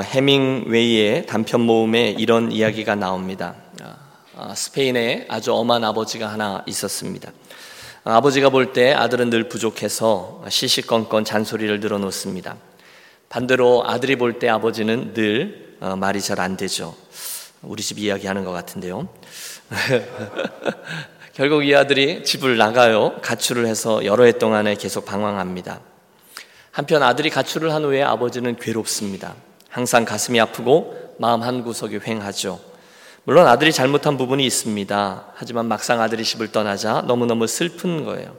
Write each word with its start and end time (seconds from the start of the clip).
해밍웨이의 0.00 1.26
단편 1.26 1.60
모음에 1.60 2.08
이런 2.12 2.50
이야기가 2.50 2.94
나옵니다. 2.94 3.56
아, 4.34 4.54
스페인에 4.54 5.26
아주 5.28 5.52
엄한 5.52 5.84
아버지가 5.84 6.28
하나 6.32 6.64
있었습니다. 6.66 7.30
아버지가 8.04 8.48
볼 8.48 8.72
때 8.72 8.94
아들은 8.94 9.28
늘 9.28 9.50
부족해서 9.50 10.44
시시건건 10.48 11.26
잔소리를 11.26 11.78
늘어놓습니다. 11.80 12.56
반대로 13.28 13.84
아들이 13.86 14.16
볼 14.16 14.38
때 14.38 14.48
아버지는 14.48 15.12
늘 15.12 15.76
어, 15.80 15.94
말이 15.94 16.22
잘 16.22 16.40
안 16.40 16.56
되죠. 16.56 16.94
우리 17.60 17.82
집 17.82 17.98
이야기하는 17.98 18.46
것 18.46 18.52
같은데요. 18.52 19.08
결국 21.34 21.66
이 21.66 21.74
아들이 21.74 22.24
집을 22.24 22.56
나가요. 22.56 23.16
가출을 23.20 23.66
해서 23.66 24.06
여러 24.06 24.24
해 24.24 24.32
동안에 24.32 24.74
계속 24.76 25.04
방황합니다. 25.04 25.80
한편 26.70 27.02
아들이 27.02 27.28
가출을 27.28 27.74
한 27.74 27.84
후에 27.84 28.02
아버지는 28.02 28.56
괴롭습니다. 28.56 29.34
항상 29.72 30.04
가슴이 30.04 30.38
아프고 30.38 30.94
마음 31.16 31.42
한 31.42 31.64
구석이 31.64 32.00
횡하죠. 32.06 32.60
물론 33.24 33.46
아들이 33.46 33.72
잘못한 33.72 34.18
부분이 34.18 34.44
있습니다. 34.44 35.28
하지만 35.34 35.66
막상 35.66 36.02
아들이 36.02 36.24
집을 36.24 36.52
떠나자 36.52 37.00
너무너무 37.06 37.46
슬픈 37.46 38.04
거예요. 38.04 38.36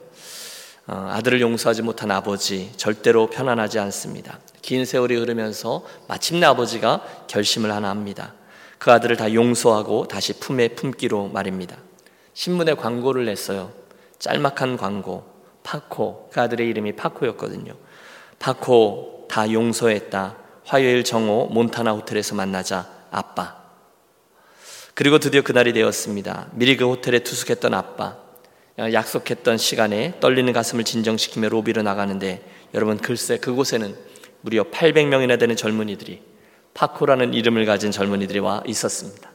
어, 0.85 1.09
아들을 1.11 1.41
용서하지 1.41 1.81
못한 1.81 2.11
아버지 2.11 2.71
절대로 2.77 3.31
편안하지 3.31 3.79
않습니다. 3.79 4.37
긴 4.61 4.85
세월이 4.85 5.15
흐르면서 5.15 5.83
마침내 6.07 6.45
아버지가 6.45 7.01
결심을 7.25 7.71
하나 7.71 7.89
합니다. 7.89 8.35
그 8.77 8.91
아들을 8.91 9.17
다 9.17 9.33
용서하고 9.33 10.07
다시 10.07 10.33
품에 10.33 10.69
품기로 10.69 11.29
말입니다. 11.29 11.77
신문에 12.35 12.75
광고를 12.75 13.25
냈어요. 13.25 13.71
짤막한 14.19 14.77
광고. 14.77 15.23
파코. 15.63 16.29
그 16.31 16.39
아들의 16.39 16.67
이름이 16.67 16.91
파코였거든요. 16.91 17.73
파코 18.37 19.25
다 19.31 19.51
용서했다. 19.51 20.42
화요일 20.65 21.03
정오 21.03 21.47
몬타나 21.47 21.91
호텔에서 21.91 22.35
만나자 22.35 22.89
아빠. 23.11 23.63
그리고 24.93 25.19
드디어 25.19 25.41
그날이 25.41 25.73
되었습니다. 25.73 26.49
미리 26.53 26.77
그 26.77 26.85
호텔에 26.85 27.19
투숙했던 27.19 27.73
아빠. 27.73 28.17
약속했던 28.77 29.57
시간에 29.57 30.19
떨리는 30.19 30.51
가슴을 30.51 30.83
진정시키며 30.83 31.49
로비로 31.49 31.83
나가는데 31.83 32.43
여러분 32.73 32.97
글쎄 32.97 33.37
그곳에는 33.37 33.95
무려 34.41 34.63
800명이나 34.63 35.39
되는 35.39 35.55
젊은이들이 35.55 36.21
파코라는 36.73 37.33
이름을 37.33 37.65
가진 37.65 37.91
젊은이들이 37.91 38.39
와 38.39 38.63
있었습니다. 38.65 39.31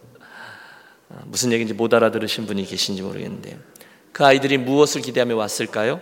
아, 1.11 1.23
무슨 1.25 1.53
얘기인지 1.53 1.73
못 1.75 1.95
알아들으신 1.95 2.47
분이 2.47 2.65
계신지 2.65 3.03
모르겠는데 3.03 3.59
그 4.13 4.25
아이들이 4.25 4.59
무엇을 4.59 5.03
기대하며 5.03 5.37
왔을까요? 5.37 6.01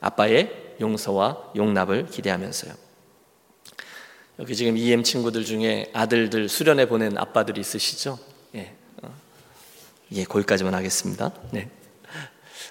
아빠의 0.00 0.50
용서와 0.80 1.52
용납을 1.56 2.06
기대하면서요. 2.06 2.83
여기 4.40 4.56
지금 4.56 4.76
EM 4.76 5.04
친구들 5.04 5.44
중에 5.44 5.90
아들들 5.92 6.48
수련회 6.48 6.86
보낸 6.86 7.16
아빠들이 7.16 7.60
있으시죠? 7.60 8.18
예, 8.56 8.74
어. 9.02 9.14
예 10.12 10.24
거기까지만 10.24 10.74
하겠습니다. 10.74 11.30
네. 11.52 11.70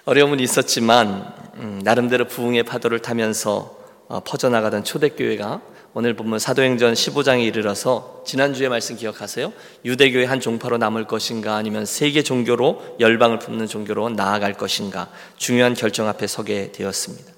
어려움은 0.04 0.42
있었지만 0.42 1.34
음, 1.56 1.80
나름대로 1.82 2.28
부흥의 2.28 2.64
파도를 2.64 3.00
타면서 3.00 3.80
어, 4.10 4.20
퍼져나가던 4.20 4.84
초대교회가 4.84 5.62
오늘 5.94 6.16
보면 6.16 6.40
사도행전 6.40 6.96
15장에 6.96 7.46
이르러서 7.46 8.24
지난주에 8.26 8.68
말씀 8.68 8.98
기억하세요? 8.98 9.54
유대교의 9.86 10.26
한 10.26 10.42
종파로 10.42 10.78
남을 10.80 11.06
것인가 11.06 11.56
아니면 11.56 11.86
세계 11.86 12.24
종교로 12.24 12.98
열방을 13.00 13.40
품는 13.40 13.68
종교로 13.68 14.10
나아갈 14.10 14.54
것인가 14.54 15.10
중요한 15.38 15.76
결정 15.76 16.08
앞에 16.10 16.28
서게 16.28 16.72
되었습니다. 16.74 17.32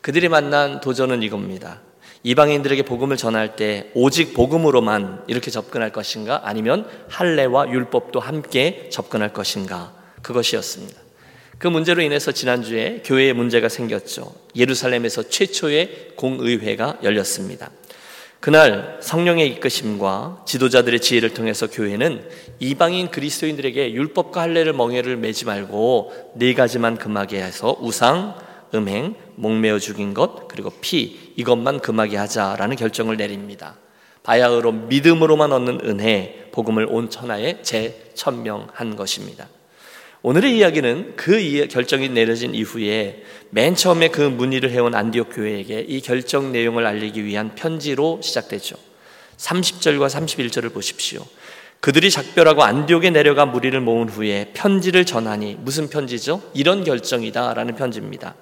그들이 0.00 0.28
만난 0.28 0.80
도전은 0.80 1.22
이겁니다. 1.22 1.80
이방인들에게 2.22 2.82
복음을 2.82 3.16
전할 3.16 3.56
때 3.56 3.90
오직 3.94 4.34
복음으로만 4.34 5.24
이렇게 5.26 5.50
접근할 5.50 5.90
것인가 5.90 6.42
아니면 6.44 6.86
할례와 7.08 7.70
율법도 7.70 8.20
함께 8.20 8.88
접근할 8.90 9.32
것인가 9.32 9.94
그것이었습니다. 10.22 11.00
그 11.58 11.68
문제로 11.68 12.02
인해서 12.02 12.32
지난주에 12.32 13.02
교회에 13.04 13.32
문제가 13.32 13.68
생겼죠. 13.68 14.34
예루살렘에서 14.56 15.28
최초의 15.28 16.12
공의회가 16.16 16.98
열렸습니다. 17.02 17.70
그날 18.40 18.98
성령의 19.02 19.48
이끄심과 19.48 20.44
지도자들의 20.46 21.00
지혜를 21.00 21.34
통해서 21.34 21.66
교회는 21.66 22.26
이방인 22.58 23.10
그리스도인들에게 23.10 23.92
율법과 23.92 24.40
할례를 24.40 24.72
멍해를 24.72 25.18
매지 25.18 25.44
말고 25.44 26.32
네 26.36 26.54
가지만 26.54 26.96
금하게 26.96 27.42
해서 27.42 27.76
우상, 27.80 28.34
음행, 28.74 29.14
목매어 29.36 29.78
죽인 29.78 30.14
것 30.14 30.48
그리고 30.48 30.70
피 30.80 31.32
이것만 31.36 31.80
금하게 31.80 32.16
하자라는 32.16 32.76
결정을 32.76 33.16
내립니다. 33.16 33.76
바야흐로 34.22 34.72
믿음으로만 34.72 35.52
얻는 35.52 35.80
은혜 35.84 36.48
복음을 36.52 36.86
온 36.88 37.10
천하에 37.10 37.62
재천명한 37.62 38.96
것입니다. 38.96 39.48
오늘의 40.22 40.58
이야기는 40.58 41.14
그 41.16 41.66
결정이 41.68 42.10
내려진 42.10 42.54
이후에 42.54 43.22
맨 43.48 43.74
처음에 43.74 44.08
그 44.08 44.20
문의를 44.20 44.70
해온 44.70 44.94
안디옥 44.94 45.30
교회에게 45.34 45.80
이 45.88 46.02
결정 46.02 46.52
내용을 46.52 46.84
알리기 46.84 47.24
위한 47.24 47.54
편지로 47.54 48.20
시작되죠. 48.22 48.76
30절과 49.38 50.08
31절을 50.08 50.74
보십시오. 50.74 51.24
그들이 51.80 52.10
작별하고 52.10 52.62
안디옥에 52.62 53.08
내려가 53.08 53.46
무리를 53.46 53.80
모은 53.80 54.10
후에 54.10 54.50
편지를 54.52 55.06
전하니 55.06 55.56
무슨 55.58 55.88
편지죠? 55.88 56.42
이런 56.52 56.84
결정이다라는 56.84 57.74
편지입니다. 57.74 58.34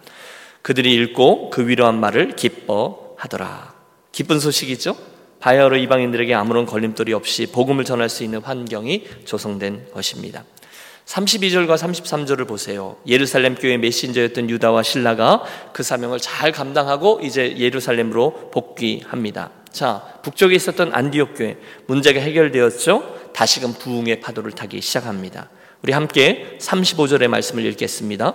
그들이 0.62 0.94
읽고 0.94 1.50
그 1.50 1.66
위로한 1.66 2.00
말을 2.00 2.36
기뻐하더라. 2.36 3.74
기쁜 4.12 4.40
소식이죠? 4.40 4.96
바야흐로 5.40 5.76
이방인들에게 5.76 6.34
아무런 6.34 6.66
걸림돌이 6.66 7.12
없이 7.12 7.46
복음을 7.46 7.84
전할 7.84 8.08
수 8.08 8.24
있는 8.24 8.40
환경이 8.40 9.04
조성된 9.24 9.92
것입니다. 9.92 10.44
32절과 11.06 11.76
33절을 11.76 12.46
보세요. 12.46 12.96
예루살렘 13.06 13.54
교회 13.54 13.78
메신저였던 13.78 14.50
유다와 14.50 14.82
신라가 14.82 15.42
그 15.72 15.82
사명을 15.82 16.18
잘 16.18 16.52
감당하고 16.52 17.20
이제 17.22 17.56
예루살렘으로 17.56 18.50
복귀합니다. 18.52 19.50
자, 19.72 20.02
북쪽에 20.22 20.54
있었던 20.54 20.92
안디옥 20.92 21.34
교회 21.36 21.56
문제가 21.86 22.20
해결되었죠? 22.20 23.30
다시금 23.32 23.74
부흥의 23.74 24.20
파도를 24.20 24.52
타기 24.52 24.80
시작합니다. 24.80 25.48
우리 25.82 25.92
함께 25.92 26.58
35절의 26.60 27.28
말씀을 27.28 27.64
읽겠습니다. 27.66 28.34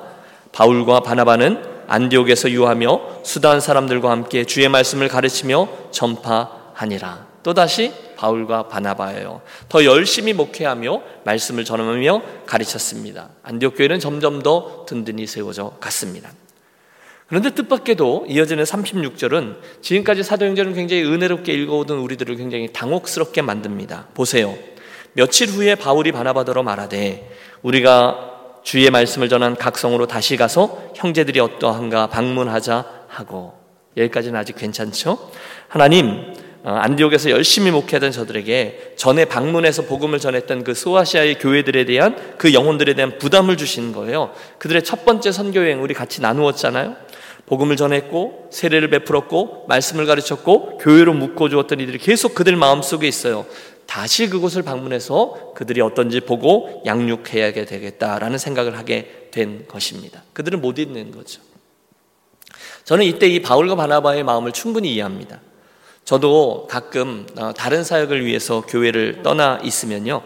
바울과 0.51 1.01
바나바는 1.01 1.72
안디옥에서 1.87 2.51
유하며 2.51 3.23
수다한 3.23 3.59
사람들과 3.59 4.11
함께 4.11 4.43
주의 4.43 4.67
말씀을 4.69 5.07
가르치며 5.07 5.67
전파하니라. 5.91 7.27
또다시 7.43 7.91
바울과 8.15 8.69
바나바예요. 8.69 9.41
더 9.67 9.83
열심히 9.83 10.33
목회하며 10.33 11.01
말씀을 11.25 11.65
전하며 11.65 12.21
가르쳤습니다. 12.45 13.29
안디옥 13.43 13.75
교회는 13.77 13.99
점점 13.99 14.41
더 14.41 14.85
든든히 14.87 15.27
세워져 15.27 15.73
갔습니다. 15.79 16.31
그런데 17.27 17.49
뜻밖에도 17.49 18.25
이어지는 18.29 18.63
36절은 18.63 19.57
지금까지 19.81 20.23
사도행전을 20.23 20.73
굉장히 20.73 21.03
은혜롭게 21.03 21.51
읽어오던 21.53 21.97
우리들을 21.97 22.35
굉장히 22.35 22.71
당혹스럽게 22.71 23.41
만듭니다. 23.41 24.07
보세요. 24.13 24.55
며칠 25.13 25.49
후에 25.49 25.75
바울이 25.75 26.11
바나바더러 26.11 26.63
말하되 26.63 27.29
우리가 27.61 28.32
주의 28.63 28.89
말씀을 28.89 29.29
전한 29.29 29.55
각성으로 29.55 30.07
다시 30.07 30.37
가서 30.37 30.91
형제들이 30.95 31.39
어떠한가 31.39 32.07
방문하자 32.07 32.85
하고 33.07 33.53
여기까지는 33.97 34.39
아직 34.39 34.55
괜찮죠? 34.55 35.31
하나님 35.67 36.33
어, 36.63 36.69
안디옥에서 36.69 37.29
열심히 37.29 37.71
목회하던 37.71 38.11
저들에게 38.11 38.93
전에 38.95 39.25
방문해서 39.25 39.81
복음을 39.83 40.17
전했던 40.17 40.63
그 40.63 40.73
소아시아의 40.73 41.39
교회들에 41.39 41.83
대한 41.83 42.15
그 42.37 42.53
영혼들에 42.53 42.93
대한 42.93 43.17
부담을 43.17 43.57
주시는 43.57 43.91
거예요. 43.91 44.33
그들의 44.59 44.83
첫 44.85 45.03
번째 45.03 45.33
선교 45.33 45.59
여행 45.59 45.83
우리 45.83 45.93
같이 45.93 46.21
나누었잖아요. 46.21 46.95
복음을 47.47 47.75
전했고 47.75 48.47
세례를 48.51 48.89
베풀었고 48.89 49.65
말씀을 49.67 50.05
가르쳤고 50.05 50.77
교회로 50.77 51.13
묶어 51.13 51.49
주었던 51.49 51.81
이들이 51.81 51.97
계속 51.97 52.33
그들 52.33 52.55
마음속에 52.55 53.05
있어요. 53.09 53.45
다시 53.85 54.29
그곳을 54.29 54.63
방문해서 54.63 55.53
그들이 55.55 55.81
어떤지 55.81 56.19
보고 56.19 56.81
양육해야 56.85 57.53
되겠다라는 57.53 58.37
생각을 58.37 58.77
하게 58.77 59.29
된 59.31 59.67
것입니다. 59.67 60.23
그들은 60.33 60.61
못 60.61 60.79
있는 60.79 61.11
거죠. 61.11 61.41
저는 62.85 63.05
이때 63.05 63.27
이 63.27 63.41
바울과 63.41 63.75
바나바의 63.75 64.23
마음을 64.23 64.51
충분히 64.51 64.93
이해합니다. 64.93 65.39
저도 66.05 66.67
가끔 66.69 67.25
어, 67.37 67.53
다른 67.53 67.83
사역을 67.83 68.25
위해서 68.25 68.61
교회를 68.61 69.21
떠나 69.23 69.59
있으면요. 69.63 70.21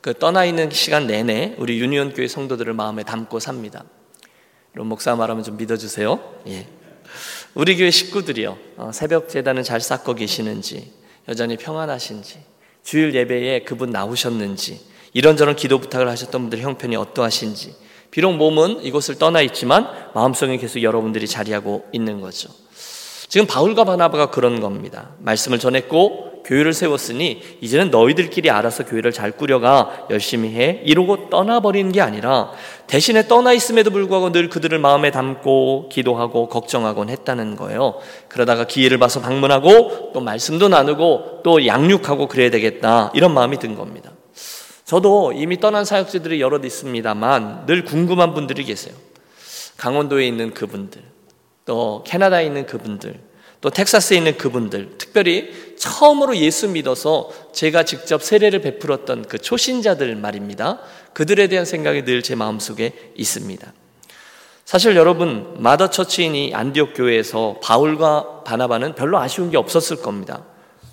그 0.00 0.14
떠나 0.14 0.46
있는 0.46 0.70
시간 0.70 1.06
내내 1.06 1.56
우리 1.58 1.78
유니온 1.78 2.14
교회 2.14 2.26
성도들을 2.26 2.72
마음에 2.72 3.02
담고 3.02 3.38
삽니다. 3.38 3.84
이런 4.74 4.86
목사 4.86 5.14
말하면 5.14 5.44
좀 5.44 5.56
믿어주세요. 5.56 6.18
예. 6.48 6.66
우리 7.54 7.76
교회 7.76 7.90
식구들이요. 7.90 8.56
어, 8.76 8.90
새벽 8.94 9.28
재단은 9.28 9.62
잘 9.62 9.80
쌓고 9.80 10.14
계시는지, 10.14 10.92
여전히 11.28 11.56
평안하신지, 11.56 12.38
주일 12.82 13.14
예배에 13.14 13.64
그분 13.64 13.90
나오셨는지, 13.90 14.80
이런저런 15.12 15.56
기도 15.56 15.78
부탁을 15.78 16.08
하셨던 16.08 16.42
분들 16.42 16.60
형편이 16.60 16.96
어떠하신지, 16.96 17.74
비록 18.10 18.34
몸은 18.34 18.82
이곳을 18.82 19.18
떠나 19.18 19.40
있지만 19.42 19.88
마음속에 20.14 20.56
계속 20.56 20.82
여러분들이 20.82 21.26
자리하고 21.28 21.86
있는 21.92 22.20
거죠. 22.20 22.48
지금 23.28 23.46
바울과 23.46 23.84
바나바가 23.84 24.30
그런 24.30 24.60
겁니다. 24.60 25.10
말씀을 25.20 25.60
전했고 25.60 26.29
교회를 26.44 26.72
세웠으니 26.72 27.42
이제는 27.60 27.90
너희들끼리 27.90 28.50
알아서 28.50 28.84
교회를 28.84 29.12
잘 29.12 29.30
꾸려가 29.32 30.06
열심히 30.10 30.54
해 30.54 30.82
이러고 30.84 31.30
떠나버리는 31.30 31.92
게 31.92 32.00
아니라 32.00 32.52
대신에 32.86 33.28
떠나 33.28 33.52
있음에도 33.52 33.90
불구하고 33.90 34.32
늘 34.32 34.48
그들을 34.48 34.78
마음에 34.78 35.10
담고 35.10 35.88
기도하고 35.90 36.48
걱정하곤 36.48 37.08
했다는 37.08 37.56
거예요. 37.56 38.00
그러다가 38.28 38.66
기회를 38.66 38.98
봐서 38.98 39.20
방문하고 39.20 40.10
또 40.12 40.20
말씀도 40.20 40.68
나누고 40.68 41.40
또 41.44 41.66
양육하고 41.66 42.28
그래야 42.28 42.50
되겠다 42.50 43.12
이런 43.14 43.32
마음이 43.32 43.58
든 43.58 43.74
겁니다. 43.74 44.10
저도 44.84 45.32
이미 45.32 45.60
떠난 45.60 45.84
사역자들이 45.84 46.40
여럿 46.40 46.64
있습니다만 46.64 47.66
늘 47.66 47.84
궁금한 47.84 48.34
분들이 48.34 48.64
계세요. 48.64 48.92
강원도에 49.76 50.26
있는 50.26 50.52
그분들, 50.52 51.00
또 51.64 52.02
캐나다에 52.04 52.44
있는 52.44 52.66
그분들, 52.66 53.14
또 53.60 53.68
텍사스에 53.68 54.16
있는 54.16 54.38
그분들, 54.38 54.96
특별히 54.96 55.50
처음으로 55.76 56.36
예수 56.36 56.68
믿어서 56.68 57.30
제가 57.52 57.82
직접 57.84 58.22
세례를 58.22 58.60
베풀었던 58.60 59.26
그 59.28 59.38
초신자들 59.38 60.16
말입니다. 60.16 60.80
그들에 61.12 61.46
대한 61.48 61.64
생각이 61.64 62.04
늘 62.04 62.22
제 62.22 62.34
마음속에 62.34 62.92
있습니다. 63.16 63.72
사실 64.64 64.94
여러분, 64.94 65.56
마더 65.58 65.90
처치인이 65.90 66.54
안디옥 66.54 66.94
교회에서 66.94 67.58
바울과 67.62 68.44
바나바는 68.44 68.94
별로 68.94 69.18
아쉬운 69.18 69.50
게 69.50 69.56
없었을 69.56 69.96
겁니다. 69.96 70.44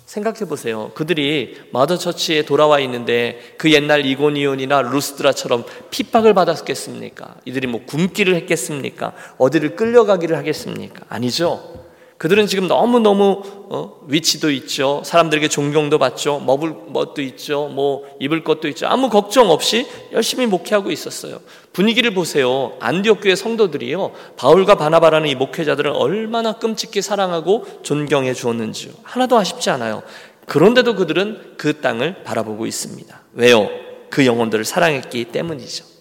생각해 0.04 0.40
보세요. 0.48 0.90
그들이 0.94 1.56
마더 1.70 1.96
처치에 1.98 2.42
돌아와 2.44 2.80
있는데 2.80 3.54
그 3.58 3.70
옛날 3.72 4.04
이고니온이나 4.06 4.82
루스드라처럼 4.82 5.64
핍박을 5.90 6.32
받았겠습니까? 6.34 7.36
이들이 7.44 7.66
뭐 7.66 7.82
굶기를 7.86 8.34
했겠습니까? 8.36 9.12
어디를 9.36 9.76
끌려가기를 9.76 10.36
하겠습니까? 10.36 11.02
아니죠. 11.08 11.87
그들은 12.18 12.48
지금 12.48 12.66
너무너무 12.66 13.42
어, 13.70 14.00
위치도 14.08 14.50
있죠. 14.50 15.02
사람들에게 15.04 15.46
존경도 15.46 15.98
받죠. 15.98 16.40
먹을 16.40 16.74
것도 16.92 17.22
있죠. 17.22 17.68
뭐 17.68 18.04
입을 18.18 18.42
것도 18.42 18.66
있죠. 18.68 18.88
아무 18.88 19.08
걱정 19.08 19.50
없이 19.50 19.86
열심히 20.12 20.46
목회하고 20.46 20.90
있었어요. 20.90 21.40
분위기를 21.72 22.12
보세요. 22.12 22.76
안디옥 22.80 23.20
교회 23.22 23.36
성도들이요. 23.36 24.12
바울과 24.36 24.74
바나바라는 24.74 25.28
이 25.28 25.36
목회자들을 25.36 25.92
얼마나 25.92 26.54
끔찍히 26.54 27.02
사랑하고 27.02 27.64
존경해 27.82 28.34
주었는지요. 28.34 28.92
하나도 29.04 29.36
아쉽지 29.38 29.70
않아요. 29.70 30.02
그런데도 30.46 30.96
그들은 30.96 31.54
그 31.56 31.80
땅을 31.80 32.24
바라보고 32.24 32.66
있습니다. 32.66 33.22
왜요? 33.34 33.68
그 34.10 34.26
영혼들을 34.26 34.64
사랑했기 34.64 35.26
때문이죠. 35.26 35.97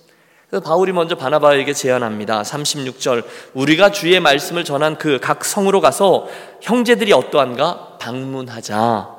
그래서 0.49 0.63
바울이 0.63 0.94
먼저 0.94 1.15
바나바에게 1.15 1.73
제안합니다. 1.73 2.41
36절. 2.41 3.23
우리가 3.53 3.91
주의 3.91 4.17
말씀을 4.19 4.63
전한 4.63 4.97
그 4.97 5.19
각 5.19 5.44
성으로 5.44 5.81
가서 5.81 6.27
형제들이 6.61 7.11
어떠한가 7.11 7.97
방문하자. 7.99 9.09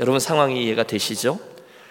여러분 0.00 0.18
상황이 0.18 0.64
이해가 0.64 0.84
되시죠? 0.84 1.38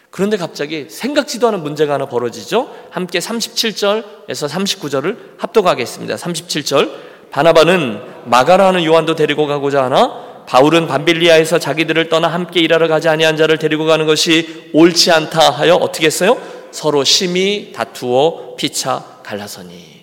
그런데 0.09 0.35
갑자기 0.35 0.87
생각지도 0.89 1.47
않은 1.49 1.61
문제가 1.61 1.93
하나 1.93 2.07
벌어지죠? 2.07 2.69
함께 2.89 3.19
37절에서 3.19 4.49
39절을 4.49 5.17
합독하겠습니다. 5.37 6.15
37절. 6.15 6.89
바나바는 7.29 8.01
마가라 8.25 8.67
하는 8.67 8.83
요한도 8.83 9.15
데리고 9.15 9.47
가고자 9.47 9.83
하나 9.83 10.43
바울은 10.47 10.87
밤빌리아에서 10.87 11.59
자기들을 11.59 12.09
떠나 12.09 12.27
함께 12.27 12.59
일하러 12.59 12.87
가지 12.87 13.07
아니한 13.07 13.37
자를 13.37 13.57
데리고 13.57 13.85
가는 13.85 14.05
것이 14.05 14.69
옳지 14.73 15.11
않다 15.11 15.51
하여 15.51 15.75
어떻게 15.75 16.07
했어요? 16.07 16.37
서로 16.71 17.03
심히 17.03 17.71
다투어 17.73 18.55
피차 18.55 19.19
갈라서니 19.23 20.01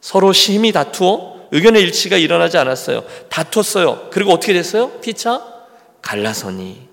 서로 0.00 0.32
심히 0.32 0.72
다투어 0.72 1.40
의견의 1.52 1.82
일치가 1.82 2.16
일어나지 2.16 2.58
않았어요. 2.58 3.04
다퉜어요. 3.28 4.10
그리고 4.10 4.32
어떻게 4.32 4.52
됐어요? 4.52 4.90
피차 5.00 5.42
갈라서니 6.02 6.88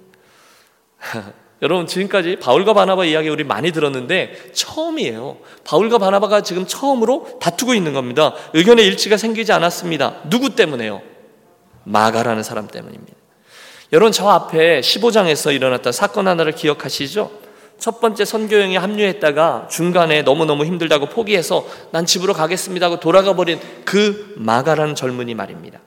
여러분 1.62 1.88
지금까지 1.88 2.38
바울과 2.38 2.74
바나바 2.74 3.06
이야기 3.06 3.30
우리 3.30 3.44
많이 3.44 3.72
들었는데 3.72 4.52
처음이에요. 4.54 5.38
바울과 5.64 5.98
바나바가 5.98 6.42
지금 6.42 6.68
처음으로 6.68 7.40
다투고 7.40 7.74
있는 7.74 7.94
겁니다. 7.94 8.34
의견의 8.54 8.86
일치가 8.86 9.18
생기지 9.18 9.52
않았습니다. 9.52 10.22
누구 10.30 10.56
때문에요? 10.56 11.02
마가라는 11.84 12.44
사람 12.44 12.68
때문입니다. 12.68 13.14
여러분 13.94 14.12
저 14.12 14.28
앞에 14.28 14.82
15장에서 14.82 15.54
일어났던 15.54 15.94
사건 15.94 16.28
하나를 16.28 16.52
기억하시죠? 16.52 17.47
첫 17.80 18.02
번째 18.02 18.26
선교행에 18.26 18.78
합류했다가 18.78 19.68
중간에 19.70 20.24
너무너무 20.24 20.66
힘들다고 20.66 21.08
포기해서 21.08 21.66
난 21.92 22.06
집으로 22.06 22.34
가겠습니다 22.34 22.88
하고 22.88 23.00
돌아가 23.00 23.36
버린 23.36 23.60
그 23.86 24.34
마가라는 24.38 24.96
젊은이 24.96 25.36
말입니다. 25.36 25.80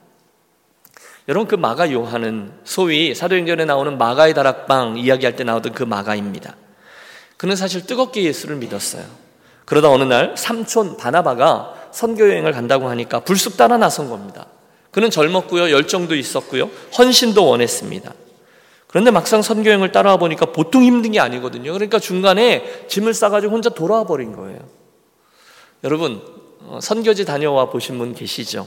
여러분 1.29 1.47
그 1.47 1.55
마가 1.55 1.93
요한은 1.93 2.53
소위 2.65 3.15
사도행전에 3.15 3.65
나오는 3.65 3.99
마가의 3.99 4.35
다락방 4.35 4.99
이야기할 4.99 5.37
때 5.37 5.45
나오던 5.45 5.73
그 5.75 5.83
마가입니다. 5.83 6.57
그는 7.37 7.57
사실 7.57 7.87
뜨겁게 7.87 8.23
예수를 8.25 8.57
믿었어요. 8.57 9.05
그러다 9.65 9.91
어느 9.91 10.03
날 10.03 10.35
삼촌 10.37 10.97
바나바가 10.97 11.75
선교 11.93 12.29
여행을 12.29 12.53
간다고 12.53 12.89
하니까 12.89 13.21
불쑥 13.21 13.57
따라 13.57 13.77
나선 13.77 14.11
겁니다. 14.11 14.47
그는 14.91 15.11
젊었고요, 15.11 15.71
열정도 15.71 16.17
있었고요, 16.17 16.69
헌신도 16.99 17.47
원했습니다. 17.47 18.13
그런데 18.91 19.13
막상 19.13 19.41
선교행을 19.41 19.93
따라와 19.93 20.17
보니까 20.17 20.47
보통 20.47 20.83
힘든 20.83 21.13
게 21.13 21.21
아니거든요. 21.21 21.73
그러니까 21.73 22.01
중간에 22.01 22.87
짐을 22.89 23.15
싸가지고 23.15 23.53
혼자 23.53 23.71
돌아와 23.71 24.03
버린 24.03 24.33
거예요. 24.35 24.59
여러분, 25.85 26.21
어, 26.67 26.81
선교지 26.83 27.25
다녀와 27.25 27.71
보신 27.71 27.99
분 27.99 28.17
계시죠? 28.17 28.67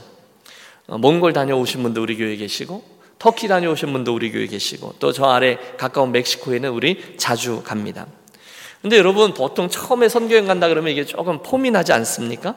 어, 0.86 0.96
몽골 0.96 1.34
다녀오신 1.34 1.82
분도 1.82 2.00
우리 2.00 2.16
교회에 2.16 2.36
계시고, 2.36 2.82
터키 3.18 3.48
다녀오신 3.48 3.92
분도 3.92 4.14
우리 4.14 4.32
교회에 4.32 4.46
계시고, 4.46 4.94
또 4.98 5.12
저 5.12 5.26
아래 5.26 5.58
가까운 5.76 6.10
멕시코에는 6.12 6.70
우리 6.70 7.16
자주 7.18 7.62
갑니다. 7.62 8.06
근데 8.80 8.96
여러분, 8.96 9.34
보통 9.34 9.68
처음에 9.68 10.08
선교행 10.08 10.46
간다 10.46 10.68
그러면 10.68 10.90
이게 10.90 11.04
조금 11.04 11.42
폼이 11.42 11.70
나지 11.70 11.92
않습니까? 11.92 12.54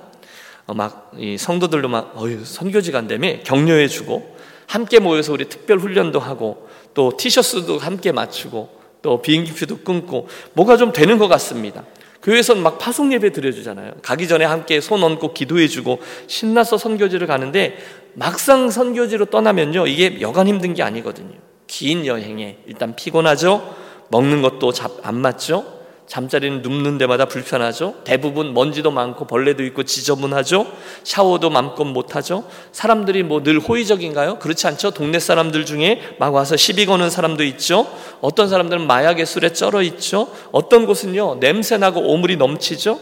어, 0.67 0.73
막, 0.73 1.11
이 1.17 1.37
성도들도 1.37 1.89
막, 1.89 2.13
어휴, 2.15 2.45
선교지 2.45 2.93
간다며 2.93 3.39
격려해주고, 3.43 4.37
함께 4.67 4.99
모여서 4.99 5.33
우리 5.33 5.49
특별 5.49 5.79
훈련도 5.79 6.21
하고, 6.21 6.65
또 6.97 7.15
티셔츠도 7.15 7.77
함께 7.77 8.11
맞추고 8.11 8.69
또 9.03 9.21
비행기표도 9.21 9.81
끊고 9.81 10.27
뭐가 10.53 10.77
좀 10.77 10.91
되는 10.91 11.19
것 11.19 11.27
같습니다. 11.27 11.83
교회에서는 12.23 12.63
막 12.63 12.79
파송 12.79 13.13
예배 13.13 13.33
드려주잖아요. 13.33 13.91
가기 14.01 14.27
전에 14.27 14.45
함께 14.45 14.81
손 14.81 15.03
얹고 15.03 15.35
기도해주고 15.35 15.99
신나서 16.25 16.79
선교지를 16.79 17.27
가는데 17.27 17.77
막상 18.15 18.71
선교지로 18.71 19.25
떠나면요 19.25 19.85
이게 19.85 20.19
여간 20.21 20.47
힘든 20.47 20.73
게 20.73 20.81
아니거든요. 20.81 21.35
긴 21.67 22.07
여행에 22.07 22.57
일단 22.65 22.95
피곤하죠. 22.95 23.75
먹는 24.09 24.41
것도 24.41 24.71
안 25.03 25.21
맞죠. 25.21 25.76
잠자리는 26.07 26.61
눕는 26.61 26.97
데마다 26.97 27.25
불편하죠. 27.25 27.95
대부분 28.05 28.53
먼지도 28.53 28.91
많고 28.91 29.25
벌레도 29.25 29.63
있고 29.65 29.83
지저분하죠. 29.83 30.65
샤워도 31.03 31.49
맘껏 31.49 31.85
못하죠. 31.85 32.45
사람들이 32.71 33.23
뭐 33.23 33.43
늘 33.43 33.59
호의적인가요? 33.59 34.39
그렇지 34.39 34.67
않죠. 34.67 34.91
동네 34.91 35.19
사람들 35.19 35.65
중에 35.65 36.15
막 36.17 36.33
와서 36.33 36.55
시비 36.55 36.85
거는 36.85 37.09
사람도 37.09 37.43
있죠. 37.43 37.87
어떤 38.21 38.47
사람들은 38.49 38.87
마약의 38.87 39.25
술에 39.25 39.51
쩔어 39.53 39.81
있죠. 39.83 40.29
어떤 40.51 40.85
곳은요 40.85 41.35
냄새나고 41.41 41.99
오물이 42.01 42.37
넘치죠. 42.37 42.99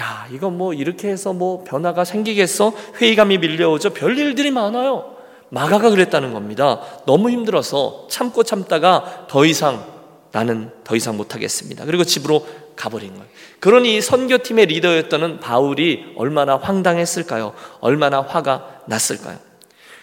야 0.00 0.26
이거 0.32 0.50
뭐 0.50 0.74
이렇게 0.74 1.08
해서 1.08 1.32
뭐 1.32 1.64
변화가 1.64 2.04
생기겠어? 2.04 2.72
회의감이 3.00 3.38
밀려오죠. 3.38 3.90
별 3.90 4.18
일들이 4.18 4.50
많아요. 4.50 5.14
마가가 5.48 5.88
그랬다는 5.90 6.34
겁니다. 6.34 6.80
너무 7.06 7.30
힘들어서 7.30 8.06
참고 8.10 8.42
참다가 8.42 9.26
더 9.28 9.44
이상 9.44 9.93
나는 10.34 10.68
더 10.82 10.96
이상 10.96 11.16
못하겠습니다. 11.16 11.84
그리고 11.84 12.02
집으로 12.02 12.44
가버린 12.74 13.14
거예요. 13.14 13.24
그러니 13.60 14.00
선교팀의 14.00 14.66
리더였던 14.66 15.38
바울이 15.38 16.12
얼마나 16.16 16.56
황당했을까요? 16.56 17.54
얼마나 17.78 18.20
화가 18.20 18.80
났을까요? 18.86 19.38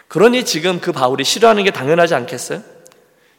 그러니 0.08 0.46
지금 0.46 0.80
그 0.80 0.94
바울이 0.94 1.26
싫어하는 1.26 1.66
게 1.66 1.72
당연하지 1.72 2.16
않겠어요? 2.16 2.62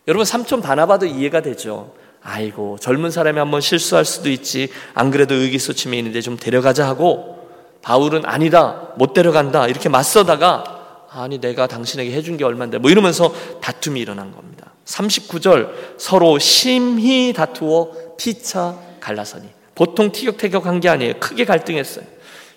여러분 0.07 0.27
삼촌 0.27 0.61
바나바도 0.61 1.07
이해가 1.07 1.41
되죠. 1.41 1.95
아이고 2.23 2.77
젊은 2.79 3.11
사람이 3.11 3.39
한번 3.39 3.63
실수할 3.63 4.05
수도 4.05 4.29
있지. 4.29 4.69
안 4.93 5.11
그래도 5.11 5.35
의기소침해 5.35 5.97
있는데 5.97 6.21
좀 6.21 6.37
데려가자 6.37 6.87
하고 6.87 7.49
바울은 7.81 8.27
아니다 8.27 8.93
못 8.97 9.15
데려간다 9.15 9.67
이렇게 9.67 9.89
맞서다가 9.89 10.82
아니 11.15 11.39
내가 11.39 11.67
당신에게 11.67 12.13
해준 12.13 12.37
게 12.37 12.45
얼만데 12.45 12.79
뭐 12.79 12.91
이러면서 12.91 13.35
다툼이 13.61 14.01
일어난 14.01 14.33
겁니다. 14.33 14.73
39절 14.87 15.71
서로 15.99 16.39
심히 16.39 17.33
다투어 17.33 18.17
피차 18.17 18.77
갈라서니 19.01 19.49
보통 19.75 20.11
티격태격한 20.13 20.81
게 20.81 20.89
아니에요. 20.89 21.15
크게 21.21 21.45
갈등했어요. 21.45 22.05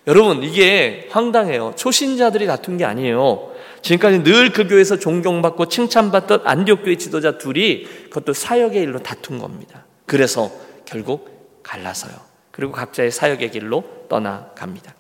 여러분 0.08 0.44
이게 0.44 1.08
황당해요. 1.12 1.74
초신자들이 1.76 2.46
다툰 2.46 2.78
게 2.78 2.86
아니에요. 2.86 3.52
지금까지 3.82 4.24
늘 4.24 4.52
그 4.52 4.68
교회에서 4.68 4.98
존경받고 4.98 5.68
칭찬받던 5.68 6.42
안디옥 6.46 6.84
교회 6.84 6.96
지도자 6.98 7.38
둘이 7.38 7.84
그것도 8.10 8.34
사역의 8.34 8.82
일로 8.82 9.00
다툰 9.00 9.40
겁니다. 9.40 9.86
그래서 10.06 10.52
결국 10.86 11.62
갈라서요. 11.64 12.14
그리고 12.52 12.72
각자의 12.72 13.12
사역의 13.12 13.52
길로 13.52 13.84
떠나갑니다. 14.10 14.94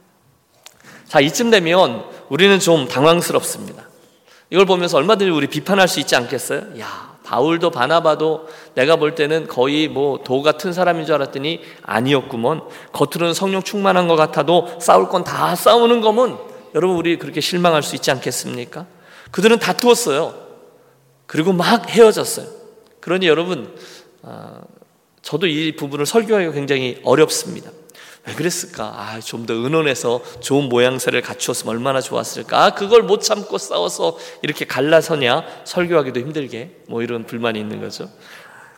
자 1.08 1.20
이쯤 1.20 1.52
되면 1.52 2.04
우리는 2.30 2.60
좀 2.60 2.88
당황스럽습니다. 2.88 3.84
이걸 4.50 4.66
보면서 4.66 4.98
얼마든지 4.98 5.32
우리 5.32 5.48
비판할 5.48 5.88
수 5.88 6.00
있지 6.00 6.16
않겠어요? 6.16 6.80
야 6.80 7.16
바울도 7.24 7.72
바나바도 7.72 8.48
내가 8.76 8.96
볼 8.98 9.16
때는 9.16 9.48
거의 9.48 9.88
뭐 9.88 10.20
도 10.24 10.42
같은 10.44 10.74
사람인 10.74 11.06
줄 11.06 11.16
알았더니 11.16 11.62
아니었구먼. 11.84 12.62
겉으로는 12.92 13.34
성령 13.34 13.64
충만한 13.64 14.08
것 14.08 14.16
같아도 14.16 14.78
싸울 14.80 15.10
건 15.10 15.24
다 15.24 15.56
싸우는 15.56 16.02
거면 16.02 16.38
여러분 16.76 16.98
우리 16.98 17.18
그렇게 17.18 17.42
실망할 17.42 17.82
수 17.84 17.96
있지 17.96 18.12
않겠습니까? 18.12 18.86
그들은 19.32 19.60
다투었어요. 19.60 20.34
그리고 21.26 21.54
막 21.54 21.90
헤어졌어요. 21.90 22.46
그러니 23.00 23.28
여러분 23.28 23.76
아, 24.22 24.62
저도 25.22 25.48
이 25.48 25.76
부분을 25.76 26.06
설교하기가 26.06 26.52
굉장히 26.52 27.00
어렵습니다. 27.04 27.72
왜 28.28 28.34
그랬을까? 28.34 28.84
아, 28.86 29.20
좀 29.20 29.46
더 29.46 29.54
은원해서 29.54 30.22
좋은 30.40 30.70
모양새를 30.70 31.22
갖추었으면 31.22 31.76
얼마나 31.76 32.02
좋았을까? 32.02 32.66
아, 32.66 32.70
그걸 32.74 33.04
못 33.04 33.22
참고 33.22 33.58
싸워서 33.58 34.18
이렇게 34.42 34.66
갈라서냐? 34.66 35.46
설교하기도 35.66 36.20
힘들게. 36.20 36.78
뭐 36.88 37.04
이런 37.04 37.26
불만이 37.26 37.60
있는 37.60 37.80
거죠. 37.80 38.10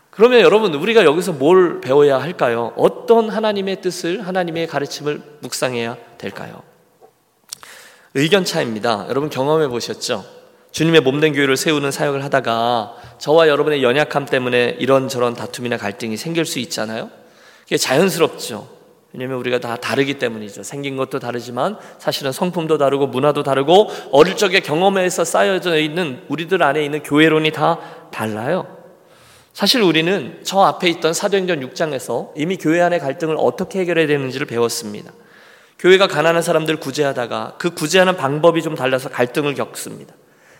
그러면 0.09 0.41
여러분, 0.41 0.73
우리가 0.73 1.05
여기서 1.05 1.33
뭘 1.33 1.79
배워야 1.79 2.19
할까요? 2.19 2.73
어떤 2.75 3.29
하나님의 3.29 3.81
뜻을, 3.81 4.27
하나님의 4.27 4.67
가르침을 4.67 5.21
묵상해야 5.41 5.95
될까요? 6.17 6.63
의견 8.15 8.43
차입니다. 8.43 9.05
여러분 9.09 9.29
경험해 9.29 9.67
보셨죠? 9.67 10.25
주님의 10.71 11.01
몸된 11.01 11.33
교회를 11.33 11.55
세우는 11.55 11.91
사역을 11.91 12.23
하다가 12.23 12.95
저와 13.19 13.47
여러분의 13.47 13.83
연약함 13.83 14.25
때문에 14.25 14.75
이런저런 14.79 15.33
다툼이나 15.35 15.77
갈등이 15.77 16.17
생길 16.17 16.45
수 16.45 16.59
있잖아요. 16.59 17.09
그게 17.63 17.77
자연스럽죠. 17.77 18.76
왜냐하면 19.17 19.39
우리가 19.39 19.57
다 19.57 19.75
다르기 19.77 20.19
때문이죠. 20.19 20.61
생긴 20.61 20.95
것도 20.95 21.17
다르지만 21.17 21.77
사실은 21.97 22.31
성품도 22.31 22.77
다르고 22.77 23.07
문화도 23.07 23.41
다르고 23.41 23.89
어릴 24.11 24.37
적에 24.37 24.59
경험에서 24.59 25.25
쌓여져 25.25 25.79
있는 25.79 26.21
우리들 26.27 26.61
안에 26.61 26.85
있는 26.85 27.01
교회론이 27.01 27.49
다 27.51 27.79
달라요. 28.11 28.67
사실 29.53 29.81
우리는 29.81 30.39
저 30.43 30.61
앞에 30.61 30.87
있던 30.89 31.15
사도행전 31.15 31.67
6장에서 31.67 32.29
이미 32.35 32.57
교회 32.57 32.79
안의 32.79 32.99
갈등을 32.99 33.35
어떻게 33.39 33.79
해결해야 33.79 34.05
되는지를 34.05 34.45
배웠습니다. 34.45 35.11
교회가 35.79 36.05
가난한 36.07 36.43
사람들 36.43 36.75
구제하다가 36.79 37.55
그 37.57 37.71
구제하는 37.71 38.17
방법이 38.17 38.61
좀 38.61 38.75
달라서 38.75 39.09
갈등을 39.09 39.55
겪습니다. 39.55 40.13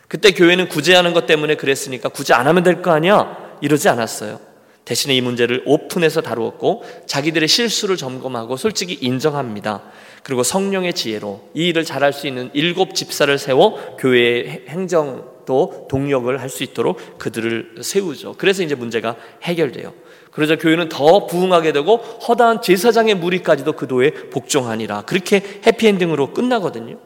그때 0.08 0.32
교회는 0.32 0.68
구제하는 0.68 1.14
것 1.14 1.28
때문에 1.28 1.56
그랬으니까 1.56 2.10
구제 2.10 2.34
안 2.34 2.48
하면 2.48 2.64
될 2.64 2.82
거 2.82 2.90
아니야? 2.90 3.38
이러지 3.62 3.88
않았어요. 3.88 4.40
대신에 4.88 5.14
이 5.18 5.20
문제를 5.20 5.64
오픈해서 5.66 6.22
다루었고 6.22 6.84
자기들의 7.06 7.50
실수를 7.50 7.98
점검하고 7.98 8.56
솔직히 8.56 8.98
인정합니다. 9.02 9.84
그리고 10.24 10.44
성령의 10.44 10.94
지혜로 10.94 11.50
이 11.54 11.68
일을 11.68 11.84
잘할 11.84 12.14
수 12.14 12.26
있는 12.26 12.50
일곱 12.54 12.96
집사를 12.96 13.38
세워 13.38 13.98
교회의 13.98 14.64
행정도 14.70 15.88
동력을 15.90 16.40
할 16.40 16.48
수 16.50 16.64
있도록 16.64 17.20
그들을 17.20 17.76
세우죠. 17.82 18.36
그래서 18.38 18.64
이제 18.64 18.76
문제가 18.76 19.18
해결돼요. 19.44 19.94
그러자 20.32 20.56
교회는 20.56 20.88
더 20.88 21.28
부흥하게 21.28 21.74
되고 21.74 21.98
허다한 21.98 22.62
제사장의 22.62 23.16
무리까지도 23.16 23.74
그 23.74 23.88
도에 23.88 24.12
복종하니라. 24.12 25.02
그렇게 25.02 25.42
해피엔딩으로 25.66 26.32
끝나거든요. 26.32 26.98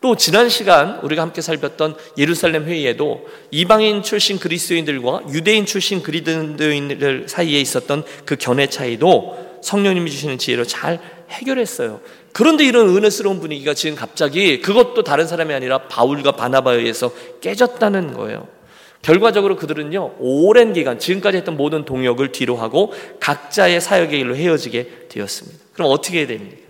또 0.00 0.14
지난 0.16 0.48
시간 0.48 1.00
우리가 1.00 1.22
함께 1.22 1.40
살폈던 1.40 1.96
예루살렘 2.18 2.64
회의에도 2.64 3.26
이방인 3.50 4.02
출신 4.02 4.38
그리스도인들과 4.38 5.22
유대인 5.32 5.66
출신 5.66 6.02
그리스도인들 6.02 7.26
사이에 7.28 7.60
있었던 7.60 8.04
그 8.24 8.36
견해 8.36 8.68
차이도 8.68 9.58
성령님이 9.62 10.10
주시는 10.10 10.38
지혜로 10.38 10.64
잘 10.64 11.00
해결했어요. 11.30 12.00
그런데 12.32 12.64
이런 12.64 12.88
은혜스러운 12.96 13.40
분위기가 13.40 13.74
지금 13.74 13.96
갑자기 13.96 14.60
그것도 14.60 15.02
다른 15.02 15.26
사람이 15.26 15.52
아니라 15.52 15.88
바울과 15.88 16.32
바나바에 16.32 16.76
의해서 16.76 17.10
깨졌다는 17.40 18.14
거예요. 18.14 18.46
결과적으로 19.02 19.56
그들은요, 19.56 20.16
오랜 20.18 20.72
기간, 20.72 20.98
지금까지 20.98 21.38
했던 21.38 21.56
모든 21.56 21.84
동역을 21.84 22.32
뒤로 22.32 22.56
하고 22.56 22.92
각자의 23.20 23.80
사역의 23.80 24.18
길로 24.18 24.36
헤어지게 24.36 25.06
되었습니다. 25.08 25.58
그럼 25.72 25.90
어떻게 25.90 26.18
해야 26.18 26.26
됩니까? 26.26 26.67